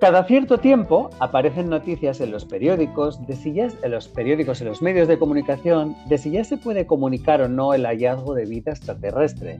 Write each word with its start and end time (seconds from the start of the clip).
Cada 0.00 0.22
cierto 0.22 0.58
tiempo 0.58 1.10
aparecen 1.18 1.68
noticias 1.68 2.20
en 2.20 2.30
los 2.30 2.44
periódicos, 2.44 3.26
de 3.26 3.34
si 3.34 3.52
ya, 3.52 3.66
en 3.82 3.90
los 3.90 4.06
periódicos, 4.06 4.60
en 4.60 4.68
los 4.68 4.80
medios 4.80 5.08
de 5.08 5.18
comunicación, 5.18 5.96
de 6.08 6.18
si 6.18 6.30
ya 6.30 6.44
se 6.44 6.56
puede 6.56 6.86
comunicar 6.86 7.42
o 7.42 7.48
no 7.48 7.74
el 7.74 7.84
hallazgo 7.84 8.34
de 8.34 8.44
vida 8.44 8.70
extraterrestre. 8.70 9.58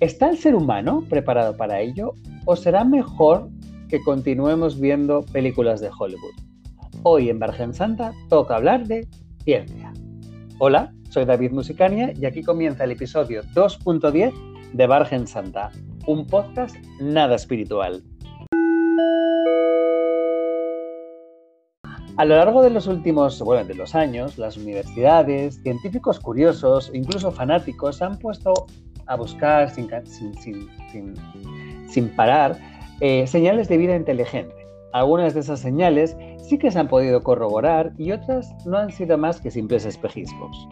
¿Está 0.00 0.30
el 0.30 0.38
ser 0.38 0.54
humano 0.54 1.04
preparado 1.10 1.58
para 1.58 1.78
ello 1.78 2.14
o 2.46 2.56
será 2.56 2.84
mejor 2.84 3.50
que 3.90 4.02
continuemos 4.02 4.80
viendo 4.80 5.22
películas 5.26 5.82
de 5.82 5.90
Hollywood? 5.90 6.34
Hoy 7.02 7.28
en 7.28 7.38
Virgen 7.38 7.74
Santa 7.74 8.14
toca 8.30 8.56
hablar 8.56 8.86
de 8.86 9.06
ciencia. 9.44 9.92
Hola, 10.58 10.94
soy 11.10 11.26
David 11.26 11.52
Musicania 11.52 12.14
y 12.18 12.24
aquí 12.24 12.42
comienza 12.42 12.84
el 12.84 12.92
episodio 12.92 13.42
2.10 13.54 14.32
de 14.72 14.86
Virgen 14.86 15.26
Santa, 15.26 15.70
un 16.06 16.26
podcast 16.26 16.74
nada 16.98 17.34
espiritual. 17.34 18.02
A 22.18 22.24
lo 22.24 22.34
largo 22.34 22.62
de 22.62 22.70
los 22.70 22.88
últimos, 22.88 23.40
bueno, 23.40 23.64
de 23.64 23.76
los 23.76 23.94
años, 23.94 24.38
las 24.38 24.56
universidades, 24.56 25.62
científicos 25.62 26.18
curiosos, 26.18 26.90
incluso 26.92 27.30
fanáticos, 27.30 28.02
han 28.02 28.18
puesto 28.18 28.66
a 29.06 29.14
buscar 29.14 29.70
sin, 29.70 29.88
sin, 31.88 32.08
parar 32.16 32.58
eh, 33.00 33.24
señales 33.28 33.68
de 33.68 33.76
vida 33.76 33.94
inteligente. 33.94 34.52
Algunas 34.92 35.34
de 35.34 35.40
esas 35.40 35.60
señales 35.60 36.16
sí 36.38 36.58
que 36.58 36.72
se 36.72 36.80
han 36.80 36.88
podido 36.88 37.22
corroborar 37.22 37.92
y 37.98 38.10
otras 38.10 38.52
no 38.66 38.78
han 38.78 38.90
sido 38.90 39.16
más 39.16 39.40
que 39.40 39.52
simples 39.52 39.84
espejismos. 39.84 40.68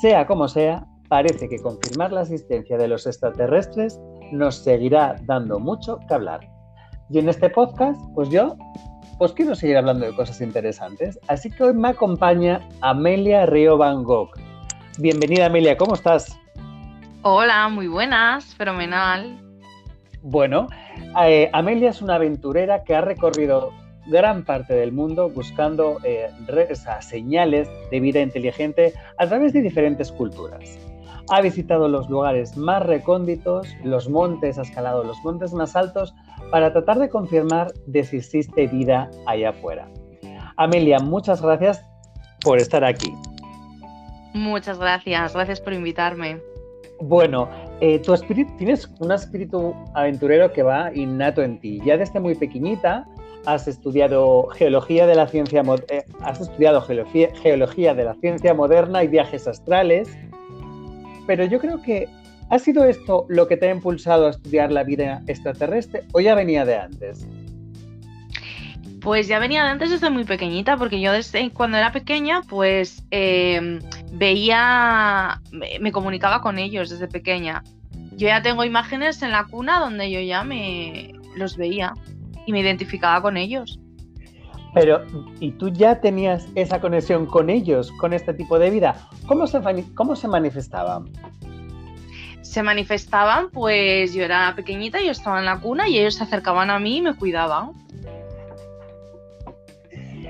Sea 0.00 0.26
como 0.26 0.48
sea, 0.48 0.86
parece 1.10 1.50
que 1.50 1.58
confirmar 1.58 2.12
la 2.12 2.22
existencia 2.22 2.78
de 2.78 2.88
los 2.88 3.06
extraterrestres 3.06 4.00
nos 4.32 4.54
seguirá 4.54 5.16
dando 5.26 5.60
mucho 5.60 5.98
que 6.08 6.14
hablar. 6.14 6.48
Y 7.10 7.18
en 7.18 7.28
este 7.28 7.50
podcast, 7.50 8.00
pues 8.14 8.30
yo 8.30 8.56
pues 9.18 9.32
quiero 9.32 9.54
seguir 9.54 9.76
hablando 9.76 10.06
de 10.06 10.14
cosas 10.14 10.40
interesantes. 10.40 11.18
Así 11.26 11.50
que 11.50 11.64
hoy 11.64 11.74
me 11.74 11.88
acompaña 11.88 12.66
Amelia 12.80 13.46
Río 13.46 13.76
Van 13.76 14.04
Gogh. 14.04 14.30
Bienvenida 14.98 15.46
Amelia, 15.46 15.76
¿cómo 15.76 15.94
estás? 15.94 16.38
Hola, 17.22 17.68
muy 17.68 17.88
buenas, 17.88 18.54
fenomenal. 18.54 19.40
Bueno, 20.22 20.68
eh, 21.22 21.50
Amelia 21.52 21.90
es 21.90 22.00
una 22.00 22.14
aventurera 22.14 22.84
que 22.84 22.94
ha 22.94 23.00
recorrido 23.00 23.72
gran 24.06 24.44
parte 24.44 24.74
del 24.74 24.92
mundo 24.92 25.28
buscando 25.28 25.98
eh, 26.04 26.30
señales 27.00 27.68
de 27.90 28.00
vida 28.00 28.20
inteligente 28.20 28.94
a 29.18 29.26
través 29.26 29.52
de 29.52 29.62
diferentes 29.62 30.12
culturas. 30.12 30.78
Ha 31.30 31.40
visitado 31.42 31.88
los 31.88 32.08
lugares 32.08 32.56
más 32.56 32.84
recónditos, 32.84 33.68
los 33.84 34.08
montes, 34.08 34.58
ha 34.58 34.62
escalado 34.62 35.04
los 35.04 35.22
montes 35.24 35.52
más 35.52 35.76
altos 35.76 36.14
para 36.50 36.72
tratar 36.72 36.98
de 36.98 37.08
confirmar 37.08 37.72
de 37.86 38.04
si 38.04 38.18
existe 38.18 38.66
vida 38.66 39.10
allá 39.26 39.50
afuera. 39.50 39.88
Amelia, 40.56 40.98
muchas 40.98 41.40
gracias 41.40 41.84
por 42.42 42.58
estar 42.58 42.84
aquí. 42.84 43.14
Muchas 44.34 44.78
gracias, 44.78 45.34
gracias 45.34 45.60
por 45.60 45.72
invitarme. 45.72 46.40
Bueno, 47.00 47.48
eh, 47.80 48.00
tu 48.00 48.12
espíritu, 48.12 48.52
tienes 48.56 48.88
un 48.98 49.12
espíritu 49.12 49.74
aventurero 49.94 50.52
que 50.52 50.62
va 50.62 50.92
innato 50.94 51.42
en 51.42 51.60
ti. 51.60 51.80
Ya 51.84 51.96
desde 51.96 52.18
muy 52.18 52.34
pequeñita 52.34 53.06
has 53.46 53.68
estudiado 53.68 54.48
geología 54.48 55.06
de 55.06 55.14
la 55.14 55.28
ciencia, 55.28 55.62
eh, 55.88 56.04
has 56.20 56.40
estudiado 56.40 56.82
geología 56.82 57.94
de 57.94 58.04
la 58.04 58.14
ciencia 58.14 58.52
moderna 58.52 59.04
y 59.04 59.08
viajes 59.08 59.46
astrales. 59.46 60.08
Pero 61.26 61.44
yo 61.44 61.60
creo 61.60 61.80
que 61.82 62.08
¿Ha 62.50 62.58
sido 62.58 62.84
esto 62.84 63.26
lo 63.28 63.46
que 63.46 63.56
te 63.56 63.68
ha 63.68 63.74
impulsado 63.74 64.26
a 64.26 64.30
estudiar 64.30 64.72
la 64.72 64.82
vida 64.82 65.22
extraterrestre 65.26 66.04
o 66.12 66.20
ya 66.20 66.34
venía 66.34 66.64
de 66.64 66.76
antes? 66.76 67.26
Pues 69.00 69.28
ya 69.28 69.38
venía 69.38 69.64
de 69.64 69.70
antes 69.70 69.90
desde 69.90 70.10
muy 70.10 70.24
pequeñita, 70.24 70.76
porque 70.76 71.00
yo 71.00 71.12
desde 71.12 71.50
cuando 71.50 71.76
era 71.76 71.92
pequeña, 71.92 72.42
pues 72.48 73.04
em, 73.10 73.80
veía, 74.12 75.40
me, 75.52 75.92
comunicaba 75.92 76.40
con 76.40 76.58
ellos 76.58 76.90
desde 76.90 77.06
pequeña. 77.06 77.62
Yo 78.16 78.26
ya 78.28 78.42
tengo 78.42 78.64
imágenes 78.64 79.22
en 79.22 79.30
la 79.30 79.44
cuna 79.44 79.78
donde 79.78 80.10
yo 80.10 80.20
ya 80.20 80.42
me 80.42 81.12
los 81.36 81.56
veía 81.56 81.92
y 82.46 82.52
me 82.52 82.60
identificaba 82.60 83.20
con 83.22 83.36
ellos. 83.36 83.78
Pero, 84.74 85.04
¿y 85.38 85.52
tú 85.52 85.68
ya 85.68 86.00
tenías 86.00 86.48
esa 86.54 86.80
conexión 86.80 87.26
con 87.26 87.50
ellos, 87.50 87.92
con 87.92 88.12
este 88.12 88.34
tipo 88.34 88.58
de 88.58 88.70
vida? 88.70 88.96
¿Cómo 89.26 89.46
se, 89.46 89.60
cómo 89.94 90.16
se 90.16 90.28
manifestaban? 90.28 91.10
Se 92.42 92.62
manifestaban, 92.62 93.50
pues 93.50 94.14
yo 94.14 94.24
era 94.24 94.54
pequeñita, 94.54 95.00
yo 95.00 95.10
estaba 95.10 95.38
en 95.38 95.44
la 95.44 95.60
cuna 95.60 95.88
y 95.88 95.98
ellos 95.98 96.14
se 96.14 96.24
acercaban 96.24 96.70
a 96.70 96.78
mí 96.78 96.98
y 96.98 97.02
me 97.02 97.14
cuidaban. 97.14 97.72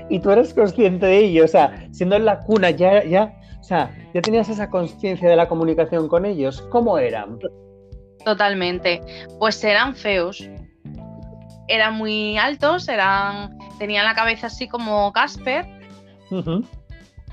Y 0.09 0.19
tú 0.19 0.31
eres 0.31 0.53
consciente 0.53 1.05
de 1.05 1.17
ello, 1.19 1.45
o 1.45 1.47
sea, 1.47 1.87
siendo 1.91 2.15
en 2.15 2.25
la 2.25 2.39
cuna 2.39 2.71
ya, 2.71 3.03
ya, 3.03 3.39
o 3.59 3.63
sea, 3.63 3.95
ya 4.13 4.21
tenías 4.21 4.49
esa 4.49 4.69
conciencia 4.69 5.29
de 5.29 5.35
la 5.35 5.47
comunicación 5.47 6.07
con 6.07 6.25
ellos. 6.25 6.61
¿Cómo 6.71 6.97
eran? 6.97 7.37
Totalmente. 8.25 9.01
Pues 9.37 9.63
eran 9.63 9.95
feos. 9.95 10.49
Eran 11.67 11.93
muy 11.95 12.37
altos, 12.37 12.89
eran, 12.89 13.55
tenían 13.77 14.05
la 14.05 14.15
cabeza 14.15 14.47
así 14.47 14.67
como 14.67 15.13
Casper. 15.13 15.67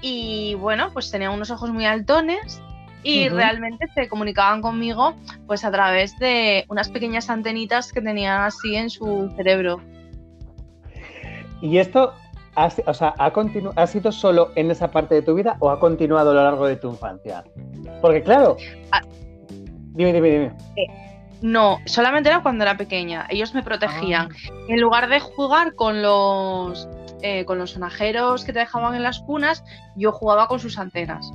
Y 0.03 0.55
bueno, 0.57 0.91
pues 0.93 1.11
tenían 1.11 1.33
unos 1.33 1.51
ojos 1.51 1.71
muy 1.71 1.87
altones 1.87 2.61
y 3.07 3.29
realmente 3.29 3.87
se 3.95 4.09
comunicaban 4.09 4.61
conmigo 4.61 5.15
pues 5.47 5.65
a 5.65 5.71
través 5.71 6.19
de 6.19 6.65
unas 6.69 6.89
pequeñas 6.89 7.31
antenitas 7.31 7.93
que 7.93 8.03
tenían 8.03 8.43
así 8.43 8.75
en 8.75 8.91
su 8.91 9.33
cerebro. 9.37 9.81
¿Y 11.63 11.79
esto 11.79 12.13
ha, 12.57 12.69
o 12.87 12.95
sea, 12.95 13.15
ha, 13.17 13.33
ha 13.77 13.87
sido 13.87 14.11
solo 14.11 14.51
en 14.57 14.73
esa 14.73 14.91
parte 14.91 15.15
de 15.15 15.23
tu 15.23 15.35
vida 15.35 15.57
o 15.61 15.71
ha 15.71 15.79
continuado 15.79 16.33
a 16.33 16.35
lo 16.35 16.43
largo 16.43 16.67
de 16.67 16.77
tu 16.77 16.91
infancia? 16.91 17.45
Porque 18.03 18.23
claro... 18.23 18.57
Ah. 18.91 19.03
dime, 19.93 20.13
dime, 20.13 20.29
dime. 20.29 20.53
Eh, 20.75 20.87
no, 21.43 21.79
solamente 21.87 22.29
era 22.29 22.43
cuando 22.43 22.65
era 22.65 22.77
pequeña. 22.77 23.27
Ellos 23.31 23.55
me 23.55 23.63
protegían. 23.63 24.31
Ah. 24.33 24.53
En 24.69 24.81
lugar 24.81 25.09
de 25.09 25.21
jugar 25.21 25.77
con 25.77 26.03
los, 26.03 26.89
eh, 27.23 27.45
con 27.45 27.59
los 27.59 27.71
sonajeros 27.71 28.45
que 28.45 28.53
te 28.53 28.59
dejaban 28.59 28.97
en 28.97 29.05
las 29.05 29.21
cunas, 29.21 29.63
yo 29.95 30.11
jugaba 30.11 30.49
con 30.49 30.59
sus 30.59 30.77
antenas. 30.77 31.31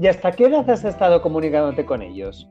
¿Y 0.00 0.06
hasta 0.06 0.32
qué 0.32 0.46
edad 0.46 0.68
has 0.70 0.84
estado 0.84 1.20
comunicándote 1.20 1.84
con 1.84 2.02
ellos? 2.02 2.48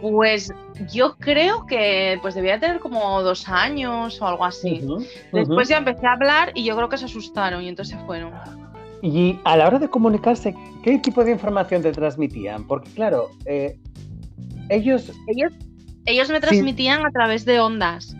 Pues 0.00 0.50
yo 0.90 1.16
creo 1.18 1.66
que 1.66 2.18
pues 2.22 2.34
debía 2.34 2.58
tener 2.58 2.80
como 2.80 3.22
dos 3.22 3.46
años 3.48 4.20
o 4.22 4.26
algo 4.26 4.46
así. 4.46 4.82
Después 5.32 5.68
ya 5.68 5.76
empecé 5.76 6.06
a 6.06 6.12
hablar 6.12 6.52
y 6.54 6.64
yo 6.64 6.74
creo 6.74 6.88
que 6.88 6.96
se 6.96 7.04
asustaron 7.04 7.62
y 7.62 7.68
entonces 7.68 7.98
se 7.98 8.06
fueron. 8.06 8.32
Y 9.02 9.38
a 9.44 9.56
la 9.58 9.66
hora 9.66 9.78
de 9.78 9.88
comunicarse, 9.88 10.54
¿qué 10.82 10.98
tipo 10.98 11.22
de 11.22 11.32
información 11.32 11.82
te 11.82 11.92
transmitían? 11.92 12.66
Porque 12.66 12.90
claro, 12.90 13.30
eh, 13.44 13.78
ellos... 14.68 15.12
ellos... 15.26 15.52
Ellos 16.06 16.30
me 16.30 16.40
transmitían 16.40 17.04
a 17.04 17.10
través 17.10 17.44
de 17.44 17.60
ondas. 17.60 18.16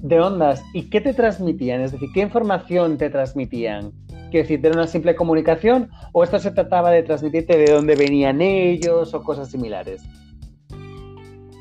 De 0.00 0.20
ondas. 0.20 0.62
¿Y 0.72 0.82
qué 0.82 1.00
te 1.00 1.12
transmitían? 1.12 1.80
Es 1.80 1.90
decir, 1.90 2.08
¿qué 2.14 2.20
información 2.20 2.96
te 2.96 3.10
transmitían? 3.10 3.92
Quiero 4.30 4.44
decir, 4.44 4.60
¿era 4.64 4.74
una 4.74 4.86
simple 4.86 5.14
comunicación 5.14 5.90
o 6.12 6.24
esto 6.24 6.38
se 6.38 6.50
trataba 6.50 6.90
de 6.90 7.02
transmitirte 7.02 7.56
de 7.56 7.72
dónde 7.72 7.96
venían 7.96 8.40
ellos 8.40 9.14
o 9.14 9.22
cosas 9.22 9.50
similares? 9.50 10.02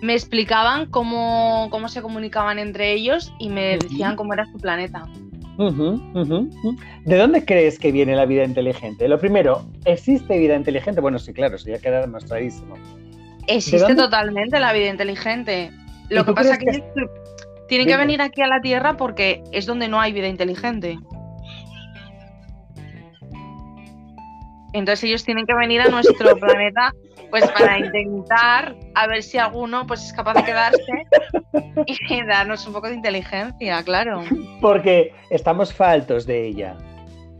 Me 0.02 0.14
explicaban 0.14 0.88
cómo, 0.88 1.70
se 1.88 2.02
comunicaban 2.02 2.60
entre 2.60 2.94
ellos 2.94 3.34
y 3.40 3.50
me 3.50 3.78
decían 3.78 4.16
cómo 4.16 4.34
era 4.34 4.46
su 4.46 4.58
planeta. 4.58 5.08
¿De 5.58 7.18
dónde 7.18 7.44
crees 7.44 7.80
que 7.80 7.92
viene 7.92 8.16
la 8.16 8.26
vida 8.26 8.44
inteligente? 8.44 9.08
Lo 9.08 9.18
primero, 9.18 9.66
¿existe 9.86 10.38
vida 10.38 10.56
inteligente? 10.56 11.02
Bueno, 11.02 11.18
sí, 11.18 11.34
claro, 11.34 11.56
eso 11.56 11.70
ya 11.70 11.80
queda 11.80 12.02
demostradísimo. 12.02 12.76
Existe 13.48 13.96
totalmente 13.96 14.60
la 14.60 14.72
vida 14.74 14.90
inteligente. 14.90 15.72
Lo 16.10 16.26
que 16.26 16.34
pasa 16.34 16.54
es 16.54 16.60
que, 16.60 16.84
tienen 17.68 17.88
que 17.88 17.98
venir 17.98 18.22
aquí 18.22 18.42
a 18.42 18.48
la 18.48 18.62
Tierra 18.62 18.98
porque 18.98 19.44
es 19.52 19.66
donde 19.66 19.88
no 19.88 20.00
hay 20.00 20.14
vida 20.14 20.28
inteligente. 20.28 21.00
Entonces 24.74 25.04
ellos 25.06 25.24
tienen 25.24 25.46
que 25.46 25.56
venir 25.56 25.82
a 25.82 25.88
nuestro 25.88 26.38
planeta 26.40 26.94
pues 27.30 27.50
para 27.52 27.80
intentar 27.80 28.76
a 28.96 29.08
ver 29.08 29.22
si 29.22 29.38
alguno 29.38 29.86
pues 29.86 30.04
es 30.04 30.14
capaz 30.14 30.36
de 30.36 30.44
quedarse 30.46 30.94
y 31.86 32.26
darnos 32.28 32.66
un 32.68 32.74
poco 32.74 32.88
de 32.88 32.96
inteligencia, 32.96 33.84
claro. 33.84 34.24
Porque 34.62 35.14
estamos 35.30 35.74
faltos 35.74 36.26
de 36.26 36.48
ella. 36.48 36.78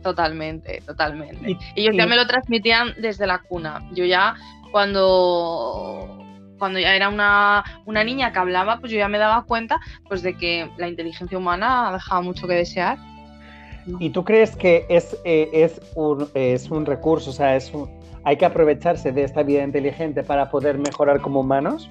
Totalmente, 0.02 0.82
totalmente. 0.86 1.56
ellos 1.74 1.94
ya 1.96 2.06
me 2.06 2.16
lo 2.16 2.26
transmitían 2.26 2.94
desde 2.98 3.26
la 3.26 3.38
cuna. 3.38 3.82
Yo 3.92 4.04
ya 4.04 4.34
cuando 4.70 6.18
cuando 6.58 6.78
ya 6.80 6.94
era 6.94 7.08
una, 7.08 7.64
una, 7.86 8.02
niña 8.02 8.32
que 8.32 8.38
hablaba, 8.40 8.80
pues 8.80 8.90
yo 8.90 8.98
ya 8.98 9.08
me 9.08 9.18
daba 9.18 9.44
cuenta 9.44 9.78
pues 10.08 10.22
de 10.22 10.36
que 10.36 10.68
la 10.76 10.88
inteligencia 10.88 11.38
humana 11.38 11.92
dejaba 11.92 12.20
mucho 12.20 12.48
que 12.48 12.54
desear. 12.54 12.98
¿Y 13.98 14.10
tú 14.10 14.24
crees 14.24 14.54
que 14.56 14.84
es, 14.88 15.16
eh, 15.24 15.48
es, 15.52 15.80
un, 15.94 16.28
es 16.34 16.70
un 16.70 16.86
recurso, 16.86 17.30
o 17.30 17.32
sea, 17.32 17.56
es 17.56 17.72
hay 18.24 18.36
que 18.36 18.44
aprovecharse 18.44 19.12
de 19.12 19.24
esta 19.24 19.42
vida 19.42 19.62
inteligente 19.62 20.22
para 20.22 20.50
poder 20.50 20.78
mejorar 20.78 21.20
como 21.20 21.40
humanos? 21.40 21.90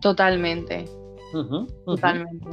Totalmente. 0.00 0.84
Totalmente. 1.84 2.46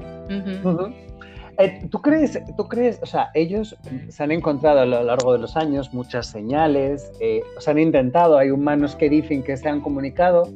Eh, 1.57 1.87
¿Tú 1.91 2.01
crees, 2.01 2.39
tú 2.57 2.67
crees, 2.67 2.99
o 3.03 3.05
sea, 3.05 3.29
ellos 3.33 3.75
se 4.07 4.23
han 4.23 4.31
encontrado 4.31 4.79
a 4.79 4.85
lo 4.85 5.03
largo 5.03 5.33
de 5.33 5.39
los 5.39 5.55
años 5.57 5.93
muchas 5.93 6.27
señales, 6.27 7.11
eh, 7.19 7.41
se 7.59 7.71
han 7.71 7.77
intentado, 7.77 8.37
hay 8.37 8.49
humanos 8.51 8.95
que 8.95 9.09
dicen 9.09 9.43
que 9.43 9.57
se 9.57 9.69
han 9.69 9.81
comunicado. 9.81 10.47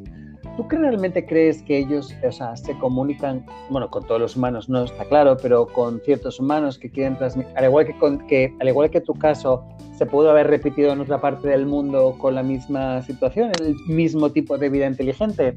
¿Tú 0.57 0.65
realmente 0.69 1.25
crees 1.25 1.61
que 1.63 1.79
ellos, 1.79 2.15
o 2.25 2.31
sea, 2.31 2.55
se 2.55 2.77
comunican, 2.77 3.45
bueno, 3.69 3.89
con 3.89 4.05
todos 4.05 4.21
los 4.21 4.35
humanos 4.37 4.69
no 4.69 4.83
está 4.83 5.03
claro, 5.05 5.35
pero 5.41 5.67
con 5.67 5.99
ciertos 5.99 6.39
humanos 6.39 6.79
que 6.79 6.89
quieren 6.89 7.17
transmitir, 7.17 7.51
al 7.57 7.65
igual 7.65 7.85
que, 7.85 7.97
con, 7.97 8.25
que, 8.27 8.53
al 8.61 8.69
igual 8.69 8.89
que 8.89 9.01
tu 9.01 9.13
caso, 9.15 9.65
se 9.97 10.05
pudo 10.05 10.31
haber 10.31 10.47
repetido 10.47 10.93
en 10.93 11.01
otra 11.01 11.19
parte 11.19 11.49
del 11.49 11.65
mundo 11.65 12.15
con 12.17 12.35
la 12.35 12.43
misma 12.43 13.01
situación, 13.01 13.51
el 13.59 13.75
mismo 13.87 14.31
tipo 14.31 14.57
de 14.57 14.69
vida 14.69 14.87
inteligente? 14.87 15.55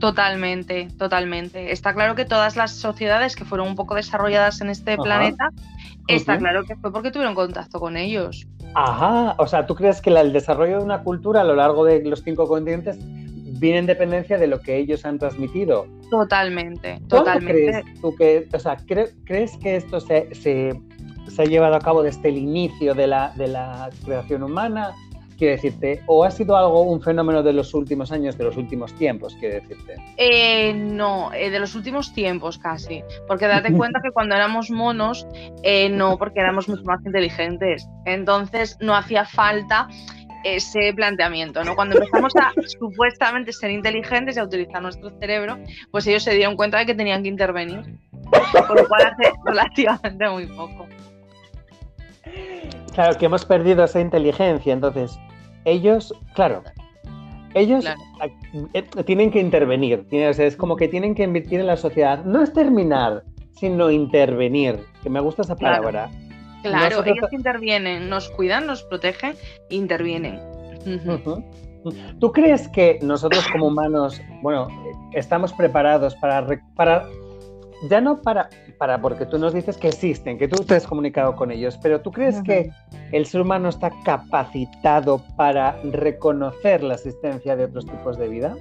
Totalmente, 0.00 0.88
totalmente. 0.98 1.72
Está 1.72 1.94
claro 1.94 2.14
que 2.16 2.24
todas 2.24 2.56
las 2.56 2.72
sociedades 2.72 3.36
que 3.36 3.44
fueron 3.44 3.68
un 3.68 3.74
poco 3.76 3.94
desarrolladas 3.94 4.60
en 4.62 4.70
este 4.70 4.96
planeta, 4.96 5.50
está 6.08 6.38
claro 6.38 6.64
que 6.64 6.74
fue 6.74 6.90
porque 6.92 7.10
tuvieron 7.10 7.34
contacto 7.34 7.78
con 7.78 7.96
ellos. 7.96 8.48
Ajá, 8.74 9.34
o 9.38 9.46
sea, 9.46 9.66
¿tú 9.66 9.74
crees 9.74 10.00
que 10.00 10.10
el 10.10 10.32
desarrollo 10.32 10.78
de 10.78 10.84
una 10.84 11.02
cultura 11.02 11.42
a 11.42 11.44
lo 11.44 11.54
largo 11.54 11.84
de 11.84 12.02
los 12.04 12.22
cinco 12.22 12.46
continentes 12.46 12.98
viene 13.60 13.78
en 13.78 13.86
dependencia 13.86 14.38
de 14.38 14.46
lo 14.46 14.60
que 14.60 14.76
ellos 14.78 15.04
han 15.04 15.18
transmitido? 15.18 15.86
Totalmente, 16.10 16.98
totalmente. 17.08 17.52
Crees 17.52 18.00
tú 18.00 18.16
que, 18.16 18.48
o 18.52 18.58
sea, 18.58 18.76
crees 18.86 19.56
que 19.58 19.76
esto 19.76 20.00
se, 20.00 20.34
se, 20.34 20.72
ha 21.38 21.44
llevado 21.44 21.76
a 21.76 21.80
cabo 21.80 22.02
desde 22.02 22.30
el 22.30 22.38
inicio 22.38 22.94
de 22.94 23.06
la, 23.06 23.32
de 23.36 23.48
la 23.48 23.90
creación 24.04 24.42
humana? 24.42 24.94
quiero 25.40 25.56
decirte, 25.56 26.02
o 26.06 26.22
ha 26.22 26.30
sido 26.30 26.54
algo, 26.54 26.82
un 26.82 27.00
fenómeno 27.00 27.42
de 27.42 27.54
los 27.54 27.72
últimos 27.72 28.12
años, 28.12 28.36
de 28.36 28.44
los 28.44 28.58
últimos 28.58 28.92
tiempos, 28.92 29.34
quiero 29.40 29.54
decirte. 29.54 29.96
Eh, 30.18 30.74
no, 30.74 31.32
eh, 31.32 31.48
de 31.48 31.58
los 31.58 31.74
últimos 31.74 32.12
tiempos 32.12 32.58
casi, 32.58 33.02
porque 33.26 33.46
date 33.46 33.72
cuenta 33.72 34.00
que 34.02 34.10
cuando 34.10 34.34
éramos 34.34 34.70
monos, 34.70 35.26
eh, 35.62 35.88
no, 35.88 36.18
porque 36.18 36.40
éramos 36.40 36.68
mucho 36.68 36.84
más 36.84 37.00
inteligentes, 37.06 37.88
entonces 38.04 38.76
no 38.82 38.94
hacía 38.94 39.24
falta 39.24 39.88
ese 40.44 40.92
planteamiento, 40.94 41.62
¿no? 41.64 41.74
Cuando 41.74 41.96
empezamos 41.96 42.34
a 42.36 42.52
supuestamente 42.66 43.52
ser 43.52 43.70
inteligentes 43.70 44.36
y 44.36 44.40
a 44.40 44.44
utilizar 44.44 44.82
nuestro 44.82 45.10
cerebro, 45.18 45.58
pues 45.90 46.06
ellos 46.06 46.22
se 46.22 46.34
dieron 46.34 46.56
cuenta 46.56 46.78
de 46.78 46.86
que 46.86 46.94
tenían 46.94 47.22
que 47.22 47.28
intervenir, 47.28 47.98
por 48.66 48.80
lo 48.80 48.88
cual 48.88 49.06
hace 49.06 49.32
relativamente 49.44 50.28
muy 50.28 50.46
poco. 50.46 50.86
Claro, 52.94 53.16
que 53.18 53.26
hemos 53.26 53.44
perdido 53.44 53.84
esa 53.84 54.00
inteligencia, 54.00 54.72
entonces 54.72 55.18
ellos, 55.64 56.14
claro, 56.34 56.62
ellos 57.54 57.84
eh, 58.74 58.82
tienen 59.04 59.30
que 59.30 59.40
intervenir, 59.40 60.06
es 60.10 60.56
como 60.56 60.76
que 60.76 60.88
tienen 60.88 61.14
que 61.14 61.22
invertir 61.22 61.60
en 61.60 61.66
la 61.66 61.76
sociedad, 61.76 62.24
no 62.24 62.42
es 62.42 62.52
terminar, 62.52 63.24
sino 63.52 63.90
intervenir, 63.90 64.80
que 65.02 65.10
me 65.10 65.20
gusta 65.20 65.42
esa 65.42 65.56
palabra. 65.56 66.08
Claro, 66.08 66.29
ellos 66.64 67.32
intervienen, 67.32 68.08
nos 68.08 68.28
cuidan, 68.30 68.66
nos 68.66 68.82
protegen, 68.82 69.34
intervienen. 69.68 70.40
¿Tú 72.18 72.32
crees 72.32 72.68
que 72.68 72.98
nosotros 73.02 73.46
como 73.52 73.68
humanos, 73.68 74.20
bueno, 74.42 74.68
estamos 75.12 75.52
preparados 75.52 76.14
para, 76.16 76.46
para 76.74 77.06
ya 77.88 78.00
no 78.00 78.20
para, 78.20 78.50
para, 78.78 79.00
porque 79.00 79.24
tú 79.24 79.38
nos 79.38 79.54
dices 79.54 79.76
que 79.76 79.88
existen, 79.88 80.38
que 80.38 80.48
tú 80.48 80.62
te 80.64 80.74
has 80.74 80.86
comunicado 80.86 81.34
con 81.34 81.50
ellos, 81.50 81.78
pero 81.82 82.00
¿tú 82.00 82.10
crees 82.10 82.42
que 82.42 82.70
el 83.12 83.24
ser 83.24 83.40
humano 83.40 83.68
está 83.68 83.90
capacitado 84.04 85.22
para 85.36 85.80
reconocer 85.84 86.82
la 86.82 86.94
existencia 86.94 87.56
de 87.56 87.64
otros 87.64 87.86
tipos 87.86 88.18
de 88.18 88.28
vida? 88.28 88.56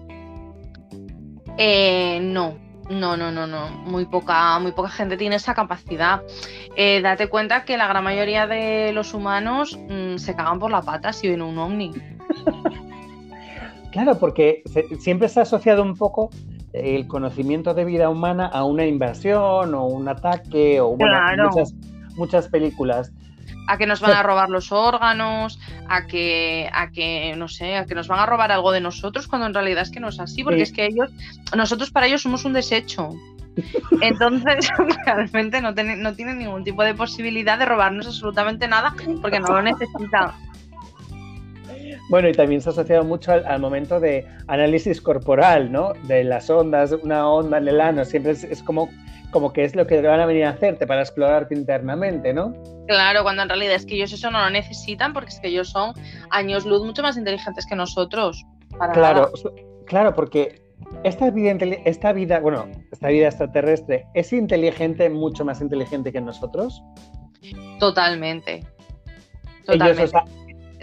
Eh, 1.57 2.19
no, 2.21 2.53
no, 2.89 3.15
no, 3.15 3.31
no, 3.31 3.47
no. 3.47 3.69
Muy 3.69 4.05
poca, 4.05 4.57
muy 4.59 4.71
poca 4.71 4.89
gente 4.89 5.17
tiene 5.17 5.35
esa 5.35 5.53
capacidad. 5.53 6.23
Eh, 6.75 7.01
date 7.01 7.27
cuenta 7.27 7.63
que 7.65 7.77
la 7.77 7.87
gran 7.87 8.03
mayoría 8.03 8.47
de 8.47 8.91
los 8.93 9.13
humanos 9.13 9.77
mm, 9.89 10.17
se 10.17 10.35
cagan 10.35 10.59
por 10.59 10.71
la 10.71 10.81
pata 10.81 11.13
si 11.13 11.29
ven 11.29 11.41
un 11.41 11.57
ovni. 11.57 11.93
claro, 13.91 14.17
porque 14.17 14.63
siempre 14.99 15.29
se 15.29 15.39
ha 15.39 15.43
asociado 15.43 15.83
un 15.83 15.95
poco 15.95 16.29
el 16.73 17.07
conocimiento 17.07 17.73
de 17.73 17.85
vida 17.85 18.09
humana 18.09 18.45
a 18.47 18.63
una 18.63 18.85
invasión 18.85 19.73
o 19.73 19.85
un 19.85 20.07
ataque 20.07 20.79
o 20.81 20.95
muchas, 20.95 21.73
muchas 22.15 22.47
películas 22.47 23.11
a 23.67 23.77
que 23.77 23.85
nos 23.85 24.01
van 24.01 24.11
a 24.11 24.23
robar 24.23 24.49
los 24.49 24.71
órganos, 24.71 25.59
a 25.87 26.05
que, 26.05 26.69
a 26.73 26.91
que, 26.91 27.33
no 27.37 27.47
sé, 27.47 27.77
a 27.77 27.85
que 27.85 27.95
nos 27.95 28.07
van 28.07 28.19
a 28.19 28.25
robar 28.25 28.51
algo 28.51 28.71
de 28.71 28.81
nosotros, 28.81 29.27
cuando 29.27 29.47
en 29.47 29.53
realidad 29.53 29.83
es 29.83 29.91
que 29.91 29.99
no 29.99 30.09
es 30.09 30.19
así, 30.19 30.43
porque 30.43 30.61
es 30.61 30.71
que 30.71 30.85
ellos, 30.85 31.11
nosotros 31.55 31.91
para 31.91 32.07
ellos 32.07 32.21
somos 32.21 32.45
un 32.45 32.53
desecho. 32.53 33.09
Entonces, 34.01 34.69
realmente 35.05 35.61
no, 35.61 35.71
no 35.71 36.13
tienen 36.13 36.39
ningún 36.39 36.63
tipo 36.63 36.83
de 36.83 36.93
posibilidad 36.93 37.57
de 37.57 37.65
robarnos 37.65 38.07
absolutamente 38.07 38.67
nada, 38.67 38.93
porque 39.21 39.39
no 39.39 39.47
lo 39.47 39.61
necesitan. 39.61 40.31
Bueno, 42.09 42.27
y 42.27 42.33
también 42.33 42.59
se 42.59 42.69
ha 42.69 42.71
asociado 42.71 43.03
mucho 43.03 43.31
al, 43.31 43.59
momento 43.59 43.99
de 43.99 44.25
análisis 44.47 44.99
corporal, 44.99 45.71
¿no? 45.71 45.93
De 46.07 46.23
las 46.23 46.49
ondas, 46.49 46.91
una 46.91 47.29
onda 47.29 47.59
en 47.59 47.67
el 47.67 47.79
ano, 47.79 48.03
siempre 48.03 48.31
es, 48.31 48.63
como, 48.63 48.89
como 49.29 49.53
que 49.53 49.63
es 49.63 49.75
lo 49.75 49.85
que 49.85 50.01
van 50.01 50.19
a 50.19 50.25
venir 50.25 50.45
a 50.45 50.49
hacerte 50.49 50.87
para 50.87 51.01
explorarte 51.01 51.53
internamente, 51.53 52.33
¿no? 52.33 52.53
Claro, 52.89 53.21
cuando 53.21 53.43
en 53.43 53.49
realidad 53.49 53.75
es 53.75 53.85
que 53.85 53.93
ellos 53.93 54.11
eso 54.11 54.31
no 54.31 54.39
lo 54.39 54.49
necesitan 54.49 55.13
porque 55.13 55.29
es 55.29 55.39
que 55.39 55.49
ellos 55.49 55.69
son 55.69 55.93
años 56.31 56.65
luz 56.65 56.83
mucho 56.83 57.03
más 57.03 57.17
inteligentes 57.17 57.67
que 57.67 57.75
nosotros. 57.75 58.43
claro, 58.93 59.31
claro, 59.85 60.15
porque 60.15 60.63
esta 61.03 61.29
vida, 61.29 61.55
esta 61.85 62.13
vida, 62.13 62.39
bueno, 62.39 62.65
esta 62.91 63.09
vida 63.09 63.27
extraterrestre 63.27 64.07
es 64.15 64.33
inteligente, 64.33 65.07
mucho 65.07 65.45
más 65.45 65.61
inteligente 65.61 66.11
que 66.11 66.19
nosotros. 66.19 66.81
Totalmente. 67.79 68.65
Totalmente. 69.67 70.11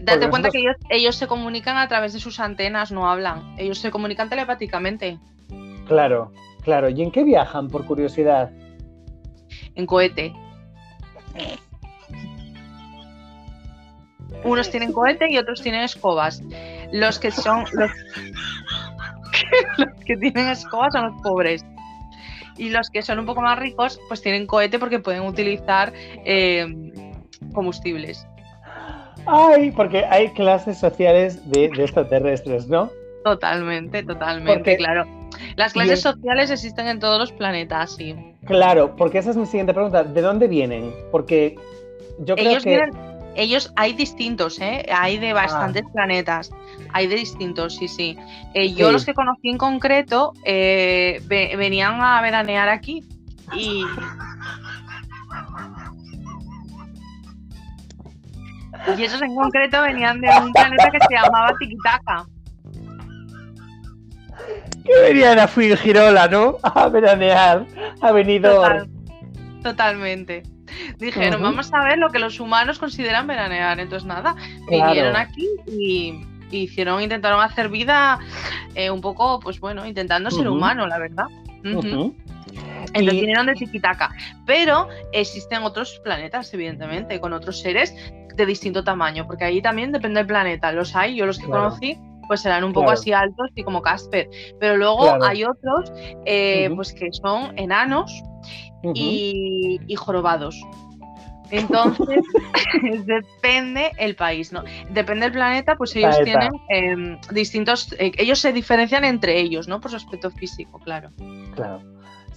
Date 0.00 0.30
cuenta 0.30 0.50
que 0.50 0.64
ellos, 0.90 1.16
se 1.16 1.26
comunican 1.26 1.76
a 1.76 1.88
través 1.88 2.12
de 2.12 2.20
sus 2.20 2.38
antenas, 2.38 2.92
no 2.92 3.10
hablan. 3.10 3.56
Ellos 3.58 3.78
se 3.80 3.90
comunican 3.90 4.28
telepáticamente. 4.28 5.18
Claro, 5.88 6.30
claro. 6.62 6.88
¿Y 6.88 7.02
en 7.02 7.10
qué 7.10 7.24
viajan, 7.24 7.66
por 7.66 7.84
curiosidad? 7.84 8.52
En 9.74 9.86
cohete. 9.86 10.32
Unos 14.46 14.70
tienen 14.70 14.92
cohete 14.92 15.30
y 15.30 15.38
otros 15.38 15.62
tienen 15.62 15.82
escobas. 15.82 16.42
Los 16.92 17.18
que 17.18 17.30
son. 17.30 17.64
Los, 19.78 19.90
que 20.06 20.16
tienen 20.16 20.48
escobas 20.48 20.92
son 20.94 21.10
los 21.10 21.22
pobres. 21.22 21.64
Y 22.56 22.70
los 22.70 22.88
que 22.88 23.02
son 23.02 23.18
un 23.18 23.26
poco 23.26 23.42
más 23.42 23.58
ricos, 23.58 24.00
pues 24.08 24.22
tienen 24.22 24.46
cohete 24.46 24.78
porque 24.78 24.98
pueden 24.98 25.22
utilizar 25.22 25.92
eh, 26.24 26.66
combustibles. 27.52 28.26
Ay, 29.26 29.72
porque 29.72 30.04
hay 30.04 30.30
clases 30.30 30.78
sociales 30.78 31.50
de, 31.50 31.66
extraterrestres, 31.66 32.68
¿no? 32.68 32.90
Totalmente, 33.24 34.04
totalmente, 34.04 34.76
claro. 34.76 35.04
Las 35.56 35.72
clases 35.72 36.00
sociales 36.00 36.50
existen 36.50 36.86
en 36.86 37.00
todos 37.00 37.18
los 37.18 37.32
planetas, 37.32 37.96
sí. 37.96 38.14
Claro, 38.46 38.94
porque 38.96 39.18
esa 39.18 39.30
es 39.30 39.36
mi 39.36 39.46
siguiente 39.46 39.74
pregunta. 39.74 40.04
¿De 40.04 40.22
dónde 40.22 40.46
vienen? 40.46 40.92
Porque 41.10 41.56
yo 42.20 42.36
creo 42.36 42.50
ellos 42.50 42.64
que... 42.64 42.70
Vienen, 42.70 43.05
ellos 43.36 43.72
hay 43.76 43.92
distintos, 43.92 44.58
¿eh? 44.60 44.86
Hay 44.92 45.18
de 45.18 45.32
bastantes 45.32 45.84
ah. 45.86 45.90
planetas. 45.92 46.50
Hay 46.92 47.06
de 47.06 47.16
distintos, 47.16 47.76
sí, 47.76 47.88
sí. 47.88 48.18
Eh, 48.54 48.72
yo 48.72 48.90
los 48.90 49.04
que 49.04 49.14
conocí 49.14 49.50
en 49.50 49.58
concreto 49.58 50.32
eh, 50.44 51.22
venían 51.28 52.00
a 52.00 52.20
veranear 52.22 52.68
aquí 52.68 53.04
y... 53.54 53.84
Y 58.96 59.02
esos 59.02 59.20
en 59.20 59.34
concreto 59.34 59.82
venían 59.82 60.20
de 60.20 60.28
un 60.28 60.52
planeta 60.52 60.90
que 60.90 60.98
se 61.00 61.14
llamaba 61.14 61.52
Tikitaka. 61.58 62.26
Que 64.84 65.00
venían 65.02 65.40
a 65.40 65.48
Girola, 65.48 66.28
¿no? 66.28 66.56
A 66.62 66.88
veranear, 66.88 67.66
a 68.00 68.12
venido. 68.12 68.62
totalmente. 69.62 70.44
Dijeron, 70.98 71.42
vamos 71.42 71.72
a 71.72 71.84
ver 71.84 71.98
lo 71.98 72.10
que 72.10 72.18
los 72.18 72.40
humanos 72.40 72.78
consideran 72.78 73.26
veranear. 73.26 73.80
Entonces, 73.80 74.06
nada, 74.06 74.34
vinieron 74.68 75.16
aquí 75.16 75.48
y, 75.66 76.24
hicieron, 76.50 77.02
intentaron 77.02 77.40
hacer 77.40 77.68
vida 77.68 78.18
eh, 78.74 78.90
un 78.90 79.00
poco, 79.00 79.40
pues 79.40 79.60
bueno, 79.60 79.84
intentando 79.86 80.30
ser 80.30 80.48
humano, 80.48 80.86
la 80.86 80.98
verdad. 80.98 81.26
Entonces 82.92 83.20
vinieron 83.20 83.46
de 83.46 83.54
Tikitaka. 83.54 84.14
Pero 84.46 84.88
existen 85.12 85.62
otros 85.62 86.00
planetas, 86.02 86.52
evidentemente, 86.54 87.20
con 87.20 87.32
otros 87.32 87.60
seres 87.60 87.94
de 88.34 88.46
distinto 88.46 88.84
tamaño, 88.84 89.26
porque 89.26 89.44
ahí 89.44 89.62
también 89.62 89.92
depende 89.92 90.20
del 90.20 90.26
planeta. 90.26 90.72
Los 90.72 90.94
hay, 90.94 91.16
yo 91.16 91.26
los 91.26 91.38
que 91.38 91.46
conocí, 91.46 91.98
pues 92.26 92.40
serán 92.40 92.64
un 92.64 92.72
poco 92.72 92.90
así 92.90 93.12
altos 93.12 93.50
y 93.54 93.62
como 93.62 93.82
Casper. 93.82 94.28
Pero 94.60 94.76
luego 94.76 95.22
hay 95.22 95.44
otros, 95.44 95.92
eh, 96.24 96.70
pues 96.74 96.92
que 96.92 97.08
son 97.12 97.58
enanos 97.58 98.12
y, 98.94 99.94
jorobados. 99.96 100.60
Entonces, 101.50 102.20
depende 103.06 103.92
el 103.98 104.16
país, 104.16 104.52
¿no? 104.52 104.64
Depende 104.90 105.26
del 105.26 105.32
planeta, 105.32 105.76
pues 105.76 105.94
ellos 105.94 106.18
tienen 106.24 106.50
em, 106.68 107.18
distintos, 107.32 107.94
eh, 107.98 108.12
ellos 108.18 108.40
se 108.40 108.52
diferencian 108.52 109.04
entre 109.04 109.38
ellos, 109.38 109.68
¿no? 109.68 109.80
Por 109.80 109.92
su 109.92 109.96
aspecto 109.96 110.30
físico, 110.30 110.80
claro. 110.80 111.10
Claro. 111.54 111.80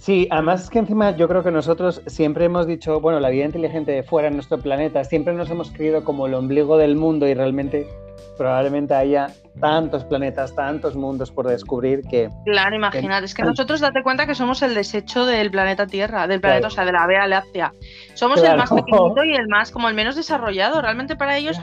Sí, 0.00 0.26
además 0.30 0.62
es 0.62 0.70
que 0.70 0.78
encima 0.78 1.14
yo 1.14 1.28
creo 1.28 1.42
que 1.42 1.50
nosotros 1.50 2.00
siempre 2.06 2.46
hemos 2.46 2.66
dicho, 2.66 3.02
bueno, 3.02 3.20
la 3.20 3.28
vida 3.28 3.44
inteligente 3.44 4.02
fuera 4.02 4.30
de 4.30 4.34
nuestro 4.34 4.58
planeta, 4.58 5.04
siempre 5.04 5.34
nos 5.34 5.50
hemos 5.50 5.70
creído 5.70 6.04
como 6.04 6.26
el 6.26 6.32
ombligo 6.32 6.78
del 6.78 6.96
mundo 6.96 7.28
y 7.28 7.34
realmente 7.34 7.86
probablemente 8.36 8.94
haya 8.94 9.28
tantos 9.60 10.04
planetas, 10.04 10.54
tantos 10.54 10.94
mundos 10.94 11.30
por 11.30 11.46
descubrir 11.46 12.02
que... 12.02 12.30
Claro, 12.44 12.76
imagínate, 12.76 13.26
es 13.26 13.34
que 13.34 13.42
nosotros 13.42 13.80
date 13.80 14.02
cuenta 14.02 14.26
que 14.26 14.34
somos 14.34 14.62
el 14.62 14.74
desecho 14.74 15.26
del 15.26 15.50
planeta 15.50 15.86
Tierra, 15.86 16.26
del 16.26 16.40
planeta, 16.40 16.68
o 16.68 16.70
sea, 16.70 16.84
de 16.84 16.92
la 16.92 17.06
Vía 17.06 17.26
Láctea. 17.26 17.72
Somos 18.14 18.42
el 18.42 18.56
más 18.56 18.70
pequeñito 18.70 19.24
y 19.24 19.34
el 19.34 19.48
más, 19.48 19.70
como 19.70 19.88
el 19.88 19.94
menos 19.94 20.16
desarrollado. 20.16 20.80
Realmente 20.80 21.16
para 21.16 21.36
ellos 21.36 21.58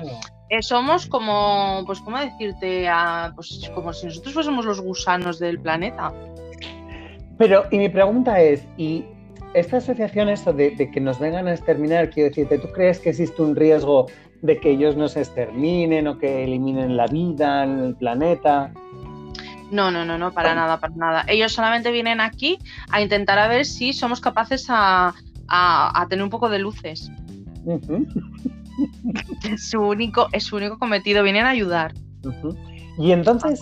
eh, 0.49 0.61
somos 0.61 1.07
como, 1.07 1.83
pues, 1.85 1.99
¿cómo 2.01 2.19
decirte? 2.19 2.89
pues 3.35 3.69
como 3.73 3.93
si 3.93 4.07
nosotros 4.07 4.33
fuésemos 4.33 4.65
los 4.65 4.81
gusanos 4.81 5.39
del 5.39 5.59
planeta. 5.59 6.13
Pero, 7.37 7.65
y 7.71 7.77
mi 7.77 7.89
pregunta 7.89 8.39
es, 8.39 8.65
¿y 8.77 9.05
esta 9.59 9.77
asociación, 9.77 10.29
esto 10.29 10.53
de, 10.53 10.71
de 10.71 10.91
que 10.91 10.99
nos 10.99 11.19
vengan 11.19 11.47
a 11.47 11.53
exterminar, 11.53 12.09
quiero 12.09 12.29
decirte, 12.29 12.59
¿tú 12.59 12.67
crees 12.73 12.99
que 12.99 13.09
existe 13.09 13.41
un 13.41 13.55
riesgo 13.55 14.07
de 14.41 14.59
que 14.59 14.71
ellos 14.71 14.95
nos 14.95 15.17
exterminen 15.17 16.07
o 16.07 16.17
que 16.17 16.43
eliminen 16.43 16.97
la 16.97 17.07
vida 17.07 17.63
en 17.63 17.79
el 17.79 17.95
planeta. 17.95 18.71
No, 19.71 19.91
no, 19.91 20.05
no, 20.05 20.17
no, 20.17 20.31
para 20.31 20.55
nada, 20.55 20.79
para 20.79 20.95
nada. 20.95 21.25
Ellos 21.27 21.51
solamente 21.51 21.91
vienen 21.91 22.21
aquí 22.21 22.57
a 22.89 23.01
intentar 23.01 23.37
a 23.39 23.47
ver 23.47 23.65
si 23.65 23.93
somos 23.93 24.21
capaces 24.21 24.67
a, 24.69 25.13
tener 26.09 26.23
un 26.23 26.29
poco 26.29 26.49
de 26.49 26.59
luces. 26.59 27.11
es, 29.51 29.69
su 29.69 29.81
único, 29.81 30.27
es 30.31 30.43
su 30.45 30.55
único 30.55 30.77
cometido, 30.79 31.23
vienen 31.23 31.45
a 31.45 31.49
ayudar. 31.49 31.93
Y 32.97 33.11
entonces, 33.11 33.61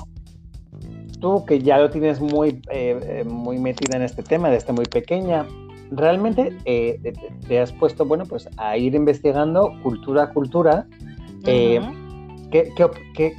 tú 1.20 1.44
que 1.46 1.60
ya 1.60 1.80
lo 1.80 1.90
tienes 1.90 2.20
muy, 2.20 2.62
eh, 2.72 3.00
eh, 3.02 3.24
muy 3.26 3.58
metida 3.58 3.98
en 3.98 4.04
este 4.04 4.22
tema 4.22 4.50
desde 4.50 4.74
muy 4.74 4.86
pequeña, 4.86 5.46
realmente 5.92 6.56
eh, 6.66 7.00
te 7.48 7.60
has 7.60 7.72
puesto, 7.74 8.06
bueno, 8.06 8.26
pues 8.26 8.50
a 8.58 8.78
ir 8.78 8.96
investigando 8.96 9.74
cultura 9.84 10.24
a 10.24 10.30
cultura. 10.32 10.88
Eh, 11.46 11.80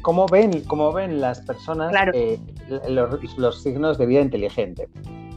cómo, 0.02 0.26
ven, 0.26 0.62
¿Cómo 0.66 0.92
ven 0.92 1.20
las 1.20 1.40
personas 1.40 1.92
eh, 2.14 2.38
los, 2.88 3.62
signos 3.62 3.98
de 3.98 4.06
vida 4.06 4.20
inteligente? 4.20 4.88